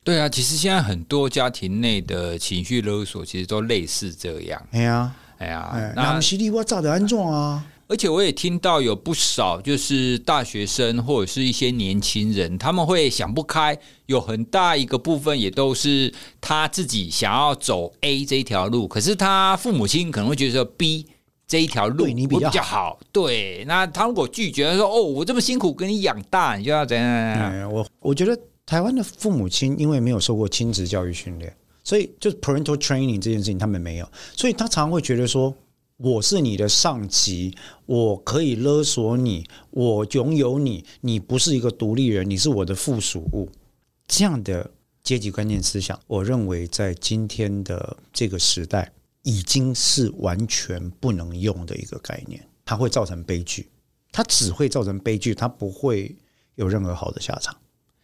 [0.03, 4.67] 对啊，其实现在很多家庭内的情绪勒索其实都类似这样。
[4.71, 7.65] 哎呀，哎呀，哎，那犀利我咋的安装啊？
[7.89, 13.75] 而且我也听到有不少就是大学生或者是一些年轻人，他们会想不开，
[14.05, 21.07] 有很大一个部分也都是他自己想要走 A 这一条路，可是他父母亲可能会觉得说 B
[21.47, 22.99] 这一条路你比较好。
[23.11, 27.51] 对，那他如果拒绝说哦，我这么辛苦给你养大，你就要怎样怎样？
[27.53, 31.51] 嗯，我我觉得台湾的父母亲因为没有受过亲子教育训练，
[31.83, 35.51] 所以就 parental training 这件事情他们没有，所以他常常会觉得说。
[36.01, 37.53] 我是你的上级，
[37.85, 43.49] 我可以勒索你，我拥有你，你不是一个独立人，你是我的附属物。
[44.07, 44.71] 这样的
[45.03, 52.41] 阶级观念思想，我认为在今天的这个时代，已经是完全不能用的一个概念。
[52.63, 53.67] 它会造成悲剧，
[54.13, 56.15] 它只会造成悲剧，它不会
[56.55, 57.53] 有任何好的下场。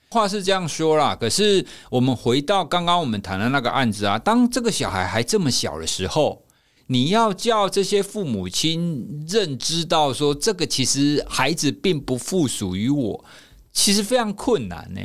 [0.10, 6.44] 话是这样说啦，可是我们回到刚刚我们谈的那个案子啊，当这个小孩还这么小的时候，
[6.88, 13.26] 你要叫这些父母亲认知到说，这个其实孩子并不附属于我，
[13.71, 15.02] 其实非常困难呢。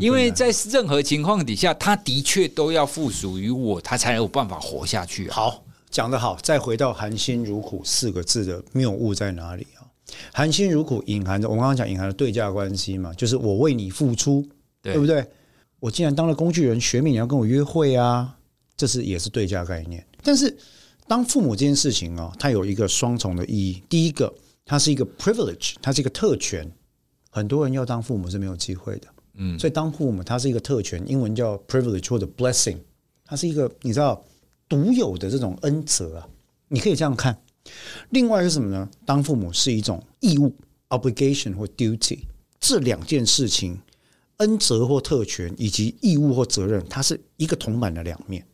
[0.00, 5.34] 因为在任何情况底下，他的确都要附属于我，他才有办法活下去啊。
[5.34, 6.38] 好，讲得好。
[6.42, 9.82] 再回到“含辛茹苦”四个字的谬误在哪里啊？
[10.32, 14.46] 含辛茹苦隐含着我刚刚讲隐含的对价关系嘛，就是我为你付出，
[14.82, 15.24] 对，对不对？
[15.80, 18.36] 我既然当了工具人，学妹你要跟我约会啊，
[18.76, 20.06] 这是也是对价概念。
[20.22, 20.56] 但是
[21.10, 23.82] 当父母这件事情哦，它有一个双重的意义。
[23.88, 24.32] 第一个，
[24.64, 26.70] 它是一个 privilege，它是一个特权，
[27.30, 29.08] 很多人要当父母是没有机会的。
[29.34, 32.76] 嗯，所以当父母，它是一个特权，英文叫 privilege 或者 blessing，
[33.24, 34.24] 它是一个你知道
[34.68, 36.28] 独有的这种恩泽啊，
[36.68, 37.36] 你可以这样看。
[38.10, 38.88] 另外是什么呢？
[39.04, 40.54] 当父母是一种义务
[40.90, 42.20] obligation 或 duty，
[42.60, 43.76] 这两件事情，
[44.36, 48.46] 恩泽或特权以及义务或责任，它是一个铜板的两面。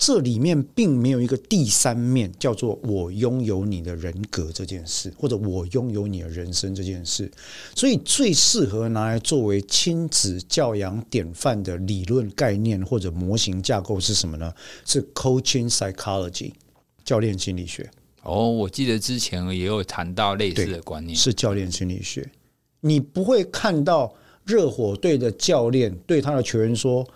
[0.00, 7.30] 这里面并没有一个第三面，叫做我拥有你的人格这件事，或者我拥有你的人生这件事。
[7.74, 14.50] 所以最适合拿来作为亲子教养典范的理论概念或者模型架构是什么呢？
[14.86, 16.52] 是 coaching psychology，
[17.04, 17.90] 教练心理学。
[18.22, 22.26] 哦，我记得之前也有谈到类似的观念，是教练心理学。
[22.80, 24.14] 你不会看到
[24.46, 27.06] 热火队的教练对他的球员说，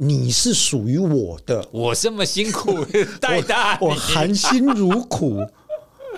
[0.00, 2.84] 你是属于我的，我这么辛苦
[3.20, 5.44] 带大我，我含辛茹苦，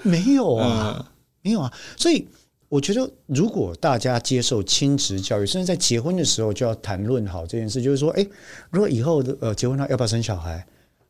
[0.02, 1.04] 没有啊，嗯、
[1.40, 1.72] 没有啊。
[1.96, 2.28] 所以
[2.68, 8.26] 我觉得，如果大家接受亲职教育，甚至在结婚的时候就要谈论好这件事，就是说，哎，
[8.70, 10.62] 如果以后的呃结婚了要不要生小孩？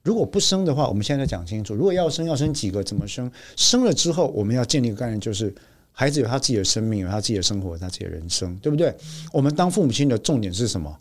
[0.05, 2.85] 如果不生的话，我们现在讲清楚，如果要生，要生几个？
[2.85, 3.29] 怎么生？
[3.57, 5.53] 生了之后，我们要建立一个概念，就是
[5.91, 8.95] 孩子有他自己的生命，有他自己的生活，有他自己的人生，对不对？
[9.33, 10.97] 我们当父母亲的重点是什么？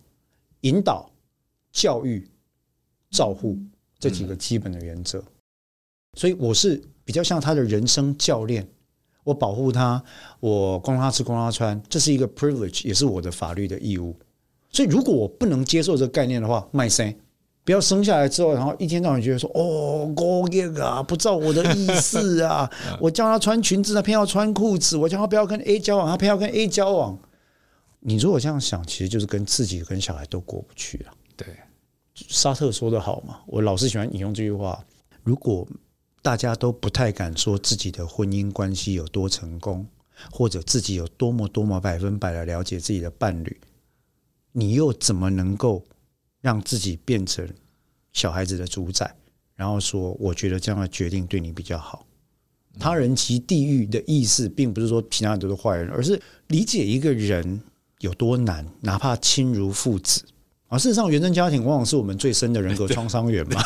[0.62, 1.08] 引导。
[1.80, 2.30] 教育、
[3.10, 3.58] 照护
[3.98, 5.24] 这几个基本的原则，
[6.16, 8.68] 所以我是比较像他的人生教练。
[9.24, 10.04] 我保护他，
[10.42, 14.14] 我供他吃，供他穿，这是一个 privilege，也是我的法律的义务。
[14.72, 17.16] 所以，如果我不能接受这个概念的话，卖生，
[17.64, 27.18] 不要生下来之后，然后一天到晚觉得说：“哦，高业啊，不照我的意思 啊！”我叫他穿裙子，他偏要穿裤子；我叫他不要跟 A 交往，他偏要跟 A 交往。
[28.00, 31.12] 你如果这样想，其实就是跟自己跟小孩都过不去了。
[31.36, 31.48] 对，
[32.28, 34.84] 沙特说得好嘛，我老是喜欢引用这句话。
[35.24, 35.68] 如果
[36.22, 39.88] 大家都不太敢说自己的婚姻关系有多成功，
[40.32, 43.60] 或者自己有多么多么百分百的了解自己的伴侣，
[44.52, 45.84] 你又怎么能够
[46.42, 47.48] 让自己变成
[48.12, 49.16] 小孩子的主宰？
[49.56, 52.06] 然后说，我觉得这样的决定对你比较好。
[52.80, 57.62] 他人及地狱的意思，并不是说其他人都是坏人，而是理解一个人
[58.00, 60.24] 有多难，哪怕亲如父子。
[60.70, 63.60] 啊，事实上，原生家庭往往是我们最深的人格创伤源嘛。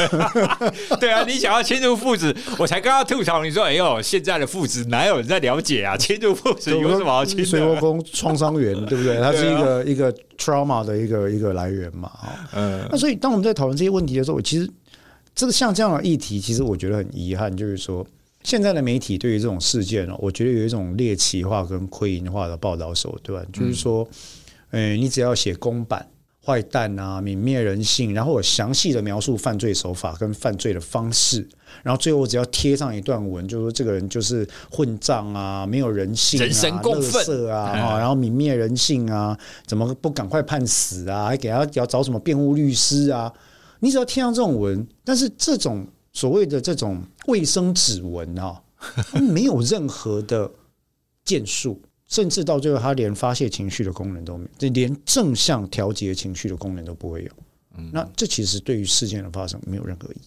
[1.02, 5.98] 对啊，你想要亲如父子，我才刚刚吐槽你说，哎呦，现在的父子哪有人在了解啊？
[5.98, 7.46] 亲如父子有什么好亲的？
[7.46, 9.20] 水磨工创伤源，对不对？
[9.20, 12.10] 它是一个、啊、一个 trauma 的一个一个来源嘛。
[12.54, 12.88] 嗯。
[12.90, 14.66] 那所以，当我们在讨论这些问题的时候，其实
[15.36, 18.08] 这个像这样的议题，其实我觉得很遗憾，就是说，
[18.44, 24.08] 现在的媒体对于这种事件呢，我觉得有一种猎奇化跟亏盈化的报道手段，就是说，
[24.72, 26.08] 呃，你只要写公版。
[26.46, 31.48] 坏蛋啊，泯灭人性，然后我详细的描述犯罪手法跟犯罪的方式，
[31.84, 41.28] 然后最后我只要贴上一段文，就是说这个人就是混账啊，没有人性啊，人神共愤啊，然后泯灭人性啊，怎么不赶快判死啊？
[41.28, 43.32] 还给他要找什么辩护律师啊？
[43.80, 48.62] 你只要贴上这种文，但是这种所谓的这种卫生指纹啊，
[49.32, 50.52] 没有任何的
[51.24, 51.82] 建树。
[52.14, 57.32] 甚至到最后，他连发泄情绪的功能都没有，这连正向调节情绪的功能都不会有。
[57.92, 60.26] 那这其实对于事件的发生没有任何意义。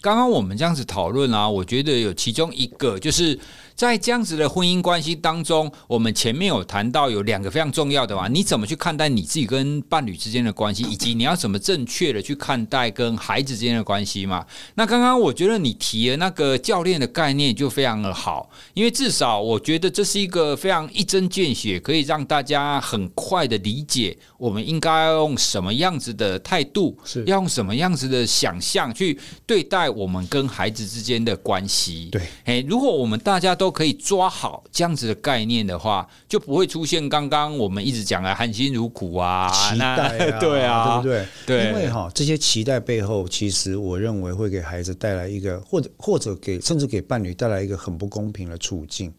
[0.00, 3.38] 刚刚我们这样子讨论啊，我觉得有其中一个就是。
[3.74, 14.46] 在这样子的婚姻关系当中，我们前面有谈到有两个非常重要的嘛，你怎么去看待你自己跟伴侣之间的关系，以及你要怎么正确的去看待跟孩子之间的关系嘛？
[14.74, 32.08] 那刚刚我觉得你提的那个教练的概念就非常的好，因为至少我觉得这是一个非常一针见血，可以让大家很快的理解我们应该要用什么样子的态度，是要用什么样子的想象去对待我们跟孩子之间的关系。
[32.12, 41.26] 对，诶，如果我们大家都都可以抓好这样子的概念的话，就不会出现刚刚我们一直讲的含辛茹苦啊、期待啊， 对啊，对不对？
[41.46, 49.10] 对，因为哈，这些期待背后，其实我认为会给孩子带来一个，或者或者给甚至给伴侣带来一个很不公平的处境，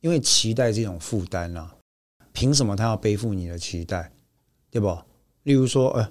[0.00, 1.68] 因为期待这种负担啊，
[2.32, 4.12] 凭什么他要背负你的期待，
[4.70, 4.96] 对不？
[5.42, 6.08] 例如说，呃。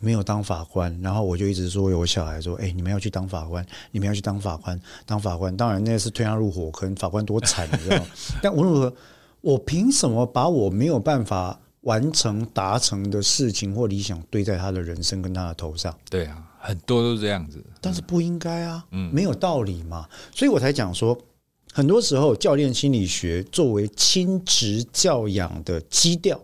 [0.00, 8.06] 没有当法官，然后我就一直说，我小孩说：“哎，你们要去当法官，你们要去当法官，当法官。”当然，那是推他入火坑，法官多惨，你知道吗？
[8.42, 8.92] 但无论如何，
[9.42, 15.94] 我凭什么把我没有办法完成达成的事情或理想堆在他的人生跟他的头上？
[16.08, 20.08] 对啊，很多都是这样子，但是不应该啊，嗯，没有道理嘛。
[20.34, 21.16] 所以我才讲说，
[21.72, 26.40] 很多时候教练心理学作为亲职教养的基调。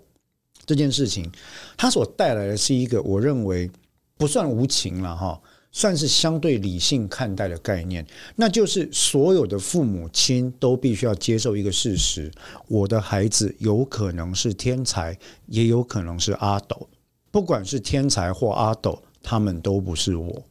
[0.67, 1.31] 这件事情，
[1.77, 3.71] 它所带来的是一个我认为
[4.19, 5.41] 不算无情了哈，
[5.71, 8.05] 算是相对理性看待的概念。
[8.35, 12.31] 那就是所有的父母亲都必须要接受一个事实：
[12.67, 16.89] 我的孩子有可能是天才，也有可能是阿斗。
[17.31, 20.43] 不管是天才或阿斗，他们都不是我。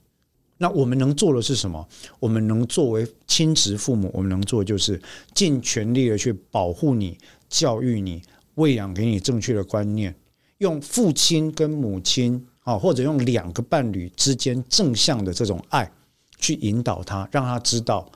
[0.58, 1.86] 那我们能做的是什么？
[2.20, 5.02] 我们能作为亲职父母，我们能做就是
[5.34, 7.18] 尽全力的去保护你、
[7.50, 8.22] 教育你。
[8.56, 10.14] 喂养给你正确的观念，
[10.58, 15.90] 用父亲跟母亲啊，或者用两个伴侣之间正向的这种爱
[16.38, 18.10] 去引导他，让他知道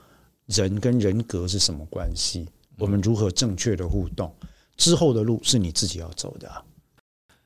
[0.48, 4.34] 人跟人格是什么关系，我们如何正确的互动，
[4.76, 6.50] 之后的路是你自己要走的。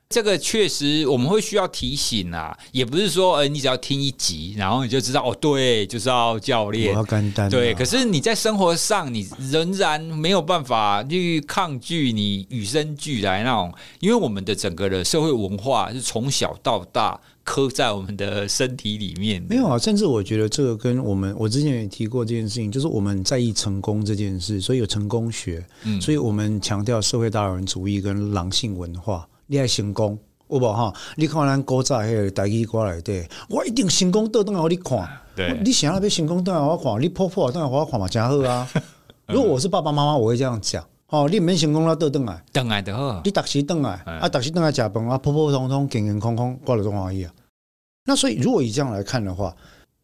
[0.08, 7.74] 这个确实我们会需要提醒啊，也不是说，呃，你只要听一集，然后你就知道哦，对，就是要教练，我要干单，对。
[7.74, 19.44] 可是你在生活上，你仍然没有办法去抗拒你与生俱来那种，因为我们的整个的社会文化是从小到大刻在我们的身体里面。
[19.48, 29.26] 没有啊，甚至我觉得这个跟我们，我之前也提过这件事情，就是我们在意成功这件事，所以有成功学，嗯，所以我们强调社会达尔文主义跟狼性文化。
[29.46, 30.18] 你爱成功，
[30.48, 30.92] 有无哈？
[31.16, 35.08] 你看咱古早迄个台语歌来对，我一定成功倒转来给你看。
[35.36, 38.68] 对，你想要要成功倒来我看，你破破倒来我看嘛，真好啊！
[39.28, 43.20] 如果我是爸爸妈妈，我会这样讲：哦，你免成功了倒转来，转来就好。
[43.24, 47.32] 你逐时转来，啊，逐时转来食饭啊，普普通通、健健康康，过了中欢喜啊！
[48.06, 49.56] 那所以，如果以这样来看的话，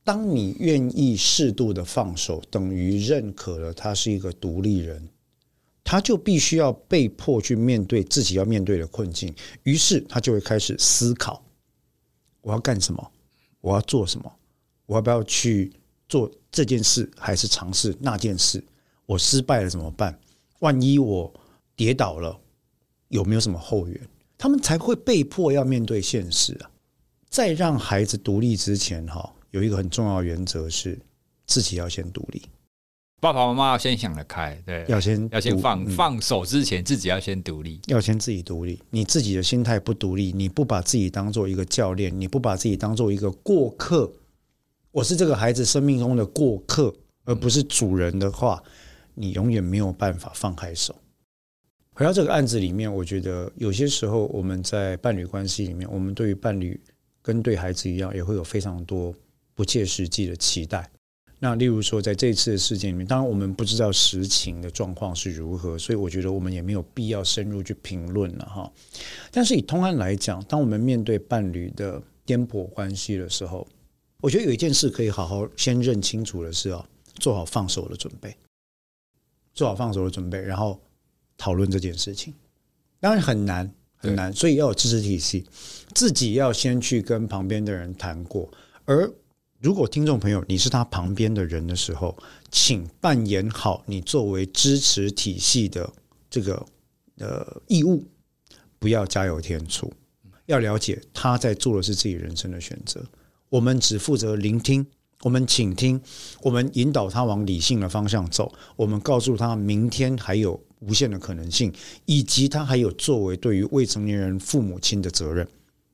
[0.03, 5.09] 当你愿意适度的放手，等于认可了他是一个独立人。
[5.91, 9.35] 他就必须要被迫去面对自己要面对的困境，
[9.65, 11.43] 于是他就会开始思考：
[12.43, 13.11] 我要干什么？
[13.61, 14.33] 我要做什么？
[14.87, 15.73] 我要不要去
[16.09, 18.63] 做这件事，还是尝试那件事？
[19.05, 20.17] 我失败了怎么办？
[20.61, 21.35] 万一我
[21.75, 22.39] 跌倒了，
[23.09, 24.09] 有没有什么后援？
[24.39, 26.71] 他们才会被迫要面对现实啊！
[27.29, 30.97] 在让孩子独立之前，哈，有一个很重要原则是
[31.49, 32.43] 自己要先独立。
[33.21, 38.81] 爸爸妈妈要先想得开，对，要先要先放、嗯、放手之前，自己要先独立，要先自己独立。
[38.89, 44.11] 你自己的心态不独立，你不把自己当做一个教练，你不把自己当做一个过客，
[44.91, 46.95] 我是这个孩子生命中的过客，
[47.25, 48.63] 而不是主人的话，
[49.15, 50.97] 你永远没有办法放开手。
[51.93, 56.81] 回到这个案子里面，我觉得有些时候我们在伴侣关系里面，我们对于伴侣
[57.21, 59.15] 跟对孩子一样，也会有非常多
[59.55, 60.91] 不切实际的期待。
[61.43, 68.71] 那例如说，在这次的事件里面，当然我们不知道实情的状况是如何，所以我觉得我们也没有必要深入去评论了哈。
[69.31, 73.67] 但是以通案来讲，当我们面对伴侣的颠簸关系的时候，
[74.21, 78.37] 我觉得有一件事可以好好先认清楚的是啊，做好放手的准备，
[79.55, 80.79] 做好放手的准备，然后
[81.39, 82.35] 讨论这件事情。
[83.01, 85.47] 当然很难很难，所以要有支持体系，
[85.95, 88.47] 自己要先去跟旁边的人谈过，
[88.85, 89.11] 而。
[89.61, 92.17] 如果听众朋友你是他旁边的人的时候，
[92.51, 95.93] 请扮演好你作为支持体系的
[96.31, 96.67] 这个
[97.19, 98.03] 呃义务，
[98.79, 99.93] 不要加油添醋，
[100.47, 103.05] 要了解他在做的是自己人生的选择。
[103.51, 104.87] 我们只负责聆听，
[105.25, 106.01] 我们倾听，
[106.41, 108.51] 我们引导他往理性的方向走。
[108.77, 111.71] 我们告诉他明天还有无限的可能性，
[112.07, 115.47] 以及他还有作为对于未成年人父母亲的责任。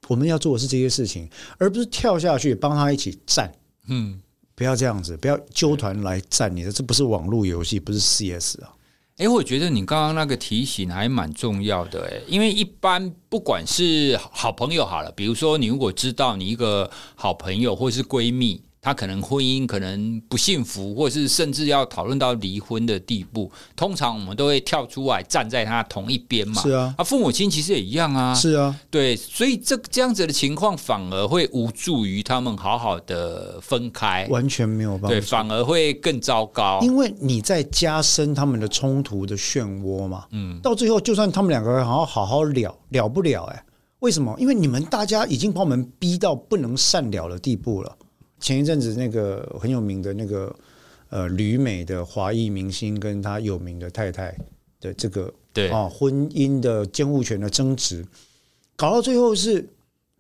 [0.07, 1.29] 我们要做的是这些事情，
[1.59, 3.53] 而不是跳下去帮他一起站。
[3.89, 4.21] 嗯，
[4.55, 8.73] 不要这样子，不要纠团来站你的，这不是网络游戏，不是 CS 啊。
[9.19, 18.63] 哎，我觉得你刚刚那个提醒还蛮重要的，哎，因为一般不管是好朋友好了，比如说你如果知道你一个好朋友或是闺蜜。
[18.87, 26.63] 他可能婚姻可能不幸福，或是甚至要讨论到离婚的地步，通常我们都会跳出来站在他同一边嘛。
[26.63, 28.33] 是啊，啊，父母亲其实也一样啊。
[28.33, 35.09] 是啊，对，所以这这样子的情况反而会无助于他们好好的分开，完全没有办法。
[35.09, 40.27] 对，反而会更糟糕，因为你在加深他们的冲突的漩涡嘛。
[40.31, 43.65] 嗯，到最后就算他们两个人好好好好了，了不了哎、欸？
[43.99, 44.33] 为什么？
[44.39, 47.97] 因为你们大家已经把我们逼到不能善了的地步了。
[48.47, 50.55] 前一阵子，那个很有名的那个
[51.11, 54.33] 呃旅美的华裔明星跟他有名的太太
[54.81, 58.07] 的这个对啊婚姻的监护权的争执，
[58.77, 59.69] 搞到最后是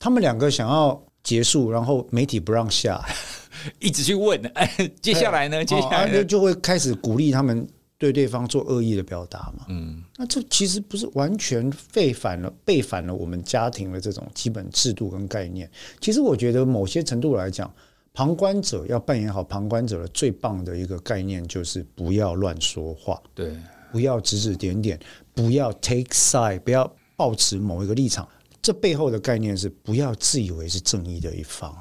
[0.00, 3.00] 他们两个想要结束，然后媒体不让下，
[3.78, 5.64] 一直去问， 哎，接下来呢？
[5.64, 7.64] 接下来就就会开始鼓励他们
[7.96, 9.66] 对对方做恶意的表达嘛。
[9.68, 15.70] 嗯，那这其实不是完全背反了背反了我们家庭的这种基本制度跟概念。
[16.00, 17.72] 其实我觉得某些程度来讲。
[18.16, 23.54] 旁观者要扮演好旁观者的最棒的一个概念，就是不要乱说话，对，
[23.92, 24.98] 不要指指点点，
[25.34, 28.26] 不要 take side，不要抱持某一个立场。
[28.62, 31.76] 这背后的概念是不要自以为是正义的一方，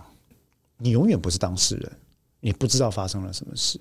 [0.77, 1.89] 你永远不是当事人，
[2.41, 3.79] 你不知道发生了什么事。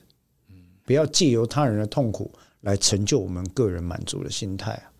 [0.85, 2.31] 不要借由他人的痛苦
[2.61, 4.94] 来成就我们个人满足的心态啊。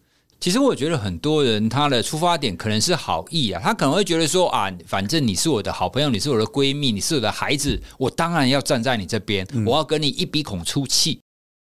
[0.45, 11.19] 其实我觉得很多人他的出发点可能是好意啊，他可能会觉得说啊，反正你是我的好朋友，你是我的闺蜜，你是我的孩子，我当然要站在你这边，我要跟你一鼻孔出气。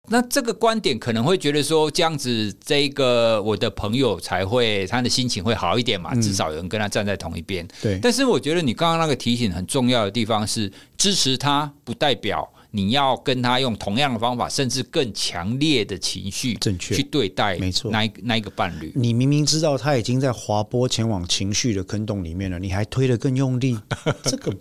[0.09, 7.67] 那这个观点可能会觉得说，这样子这个我的朋友才会他的心情会好一点嘛，至少有人跟他站在同一边。
[7.83, 12.51] 对，但是我觉得你刚刚那个提醒很重要的地方是，支持他不代表。
[12.73, 16.95] 你要跟他用同样的方法，甚至更强烈的情绪，正确。
[16.95, 23.77] 去对待，没错，那那一个伴侣，你明明知道他已经在滑坡前往情绪的坑洞里面了，你还推得更用力，
[24.23, 24.55] 这个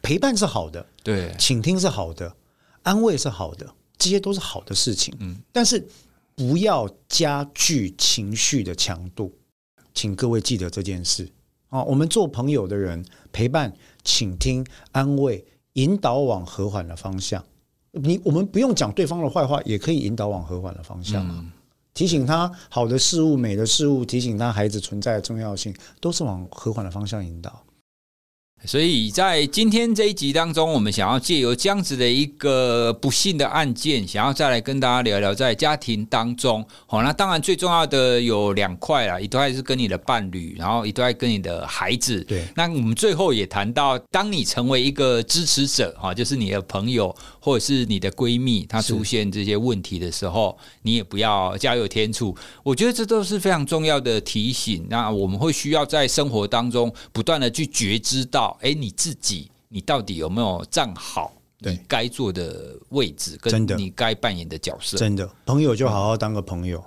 [0.00, 2.34] 陪伴是好的，对，倾听是好的，
[2.82, 5.86] 安慰是好的，这些都是好的事情，嗯，但是
[6.34, 9.30] 不要加剧情绪的强度，
[9.92, 11.28] 请各位记得这件事。
[11.68, 13.70] 啊，我们做朋友的人，陪伴、
[14.02, 15.44] 倾听、安慰。
[15.74, 17.42] 引导往和缓的方向，
[17.92, 21.26] 你我们不用讲对方的坏话，也可以引导往和缓的方向。
[21.28, 21.50] 嗯，
[21.92, 27.62] 提醒他好的事物、美的事物，提醒他孩子存在的重要性，都是往和缓的方向引导。
[28.66, 36.62] 所以在今天这一集当中，我们想要借由这样子的一个不幸的案件，想要再来跟大家聊聊在家庭当中。
[36.86, 42.22] 好，那当然最重要的有两块啦，一块是跟你的伴侣，然后一块跟你的孩子。
[42.24, 52.36] 对，那我们最后也谈到，当你成为一个支持者，哈，就是你的朋友或者是你的闺蜜，她出现这些问题的时候，你也不要加油添醋。
[52.62, 54.86] 我觉得这都是非常重要的提醒。
[54.90, 58.49] 那我们会需要在生活当中不断的去觉知到。
[58.60, 64.96] 哎，你自己，你到底有没有站好你该坐的位置，跟你该扮演的角色？
[64.96, 66.82] 真的，朋友就好好当个朋友，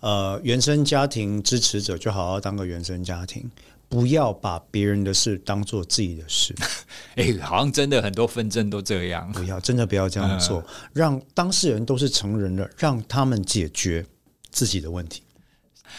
[0.00, 3.50] 呃，原生家庭支持者就好好当个原生家庭，
[3.88, 6.54] 不要把别人的事当做自己的事。
[7.16, 10.62] 哎，好像真的很多纷争都这样，不要，真的不要这样做，
[10.92, 14.04] 让当事人都是成人了，让他们解决
[14.50, 15.22] 自己的问题。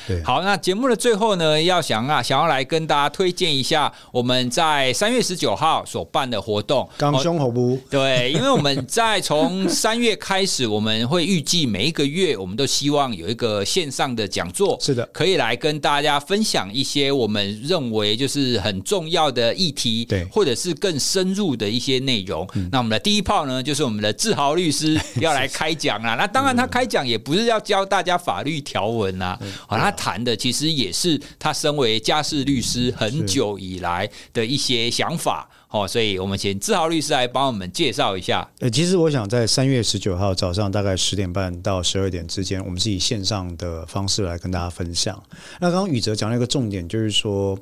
[0.08, 6.88] 对，好，那节目的最后呢，要想啊，想要来跟大家推荐一下我们在三月十九号所办的活动。
[6.98, 7.78] 刚胸口不？
[7.90, 22.48] 对，因为我们在从三月开始，我们会预计每一个月，我们都希望有一个线上的讲座，是的，可以来跟大家分享一些我们认为就是很重要的议题，对，或者是更深入的一些内容。
[22.72, 26.14] 那我们的第一炮呢，就是我们的志豪律师要来开讲啦。
[26.20, 29.38] 那当然，他开讲也不是要教大家法律条文呐，
[29.68, 29.89] 好。
[29.90, 38.48] 他谈的其实也是他身为家事律师很久以来的一些想法，哦，所以我们请志豪律师来帮我们介绍一下。
[38.60, 45.20] 呃，其实我想在三月十九号早上大概十点半到十二点之间，我们是以线上的方式来跟大家分享。
[45.60, 47.58] 那刚刚宇哲讲了一个重点，就是说，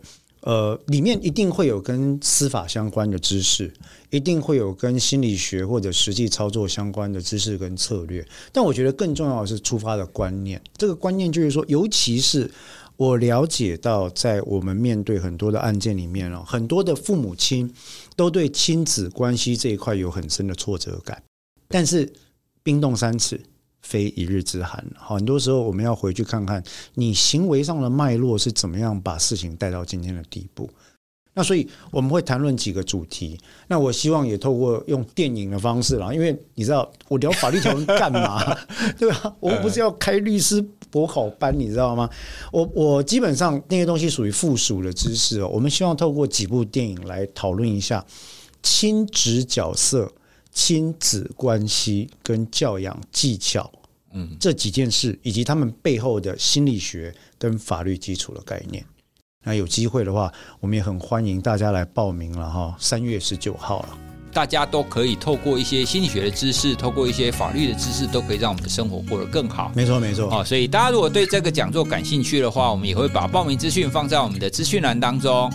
[0.47, 3.73] 呃，里面一定会有跟司法相关的知识。
[4.09, 10.61] 一定会有跟心理学或者实际操作相关的知识跟策略，但我觉得更重要的是出发的观念。
[10.77, 12.49] 这个观念就是说，尤其是
[12.95, 17.69] 我了解到，在我们面对很多的案件里面哦，很多的父母亲
[18.15, 21.21] 都对亲子关系这一块有很深的挫折感。
[21.67, 22.09] 但是
[22.63, 23.41] 冰冻三尺，
[23.87, 24.85] 非一日之寒。
[24.97, 26.61] 很多时候我们要回去看看
[26.95, 30.69] 你行为上的脉络是怎么样把事情带到今天的地步。
[31.33, 33.39] 那所以我们会谈论几个主题。
[33.67, 38.43] 那我希望也透过用电影的方式啦，因为你知道我聊法律条文干嘛？
[38.97, 39.35] 对吧？
[39.39, 40.59] 我们不是要开律师
[40.89, 42.09] 博考班，你知道吗？
[42.51, 45.47] 我我基本上那些东西属于附属的知识哦。
[45.47, 48.03] 我们希望透过几部电影来讨论一下
[48.63, 50.11] 亲职角色
[50.51, 53.71] 亲子关系跟教养技巧，
[54.17, 58.83] 嗯，这几件事以及他们背后的心理学跟法律基础的概念。
[59.43, 63.89] 那有机会的话，我们也很欢迎大家来报名了哈，三月十九号了。
[64.33, 69.71] 大家都可以透过一些心理学的知识，透过一些法律的知识，都可以让我们的生活过得更好。
[69.73, 70.29] 没错，没错。
[70.31, 75.51] 哦，所以大家如果对这个讲座感兴趣的话，我们也会把报名资讯放在我们的资讯栏当中。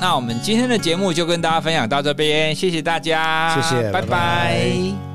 [0.00, 4.02] 那我们今天的节目就跟大家分享到这边，谢谢大家，谢谢，拜拜。
[4.02, 5.13] 拜拜。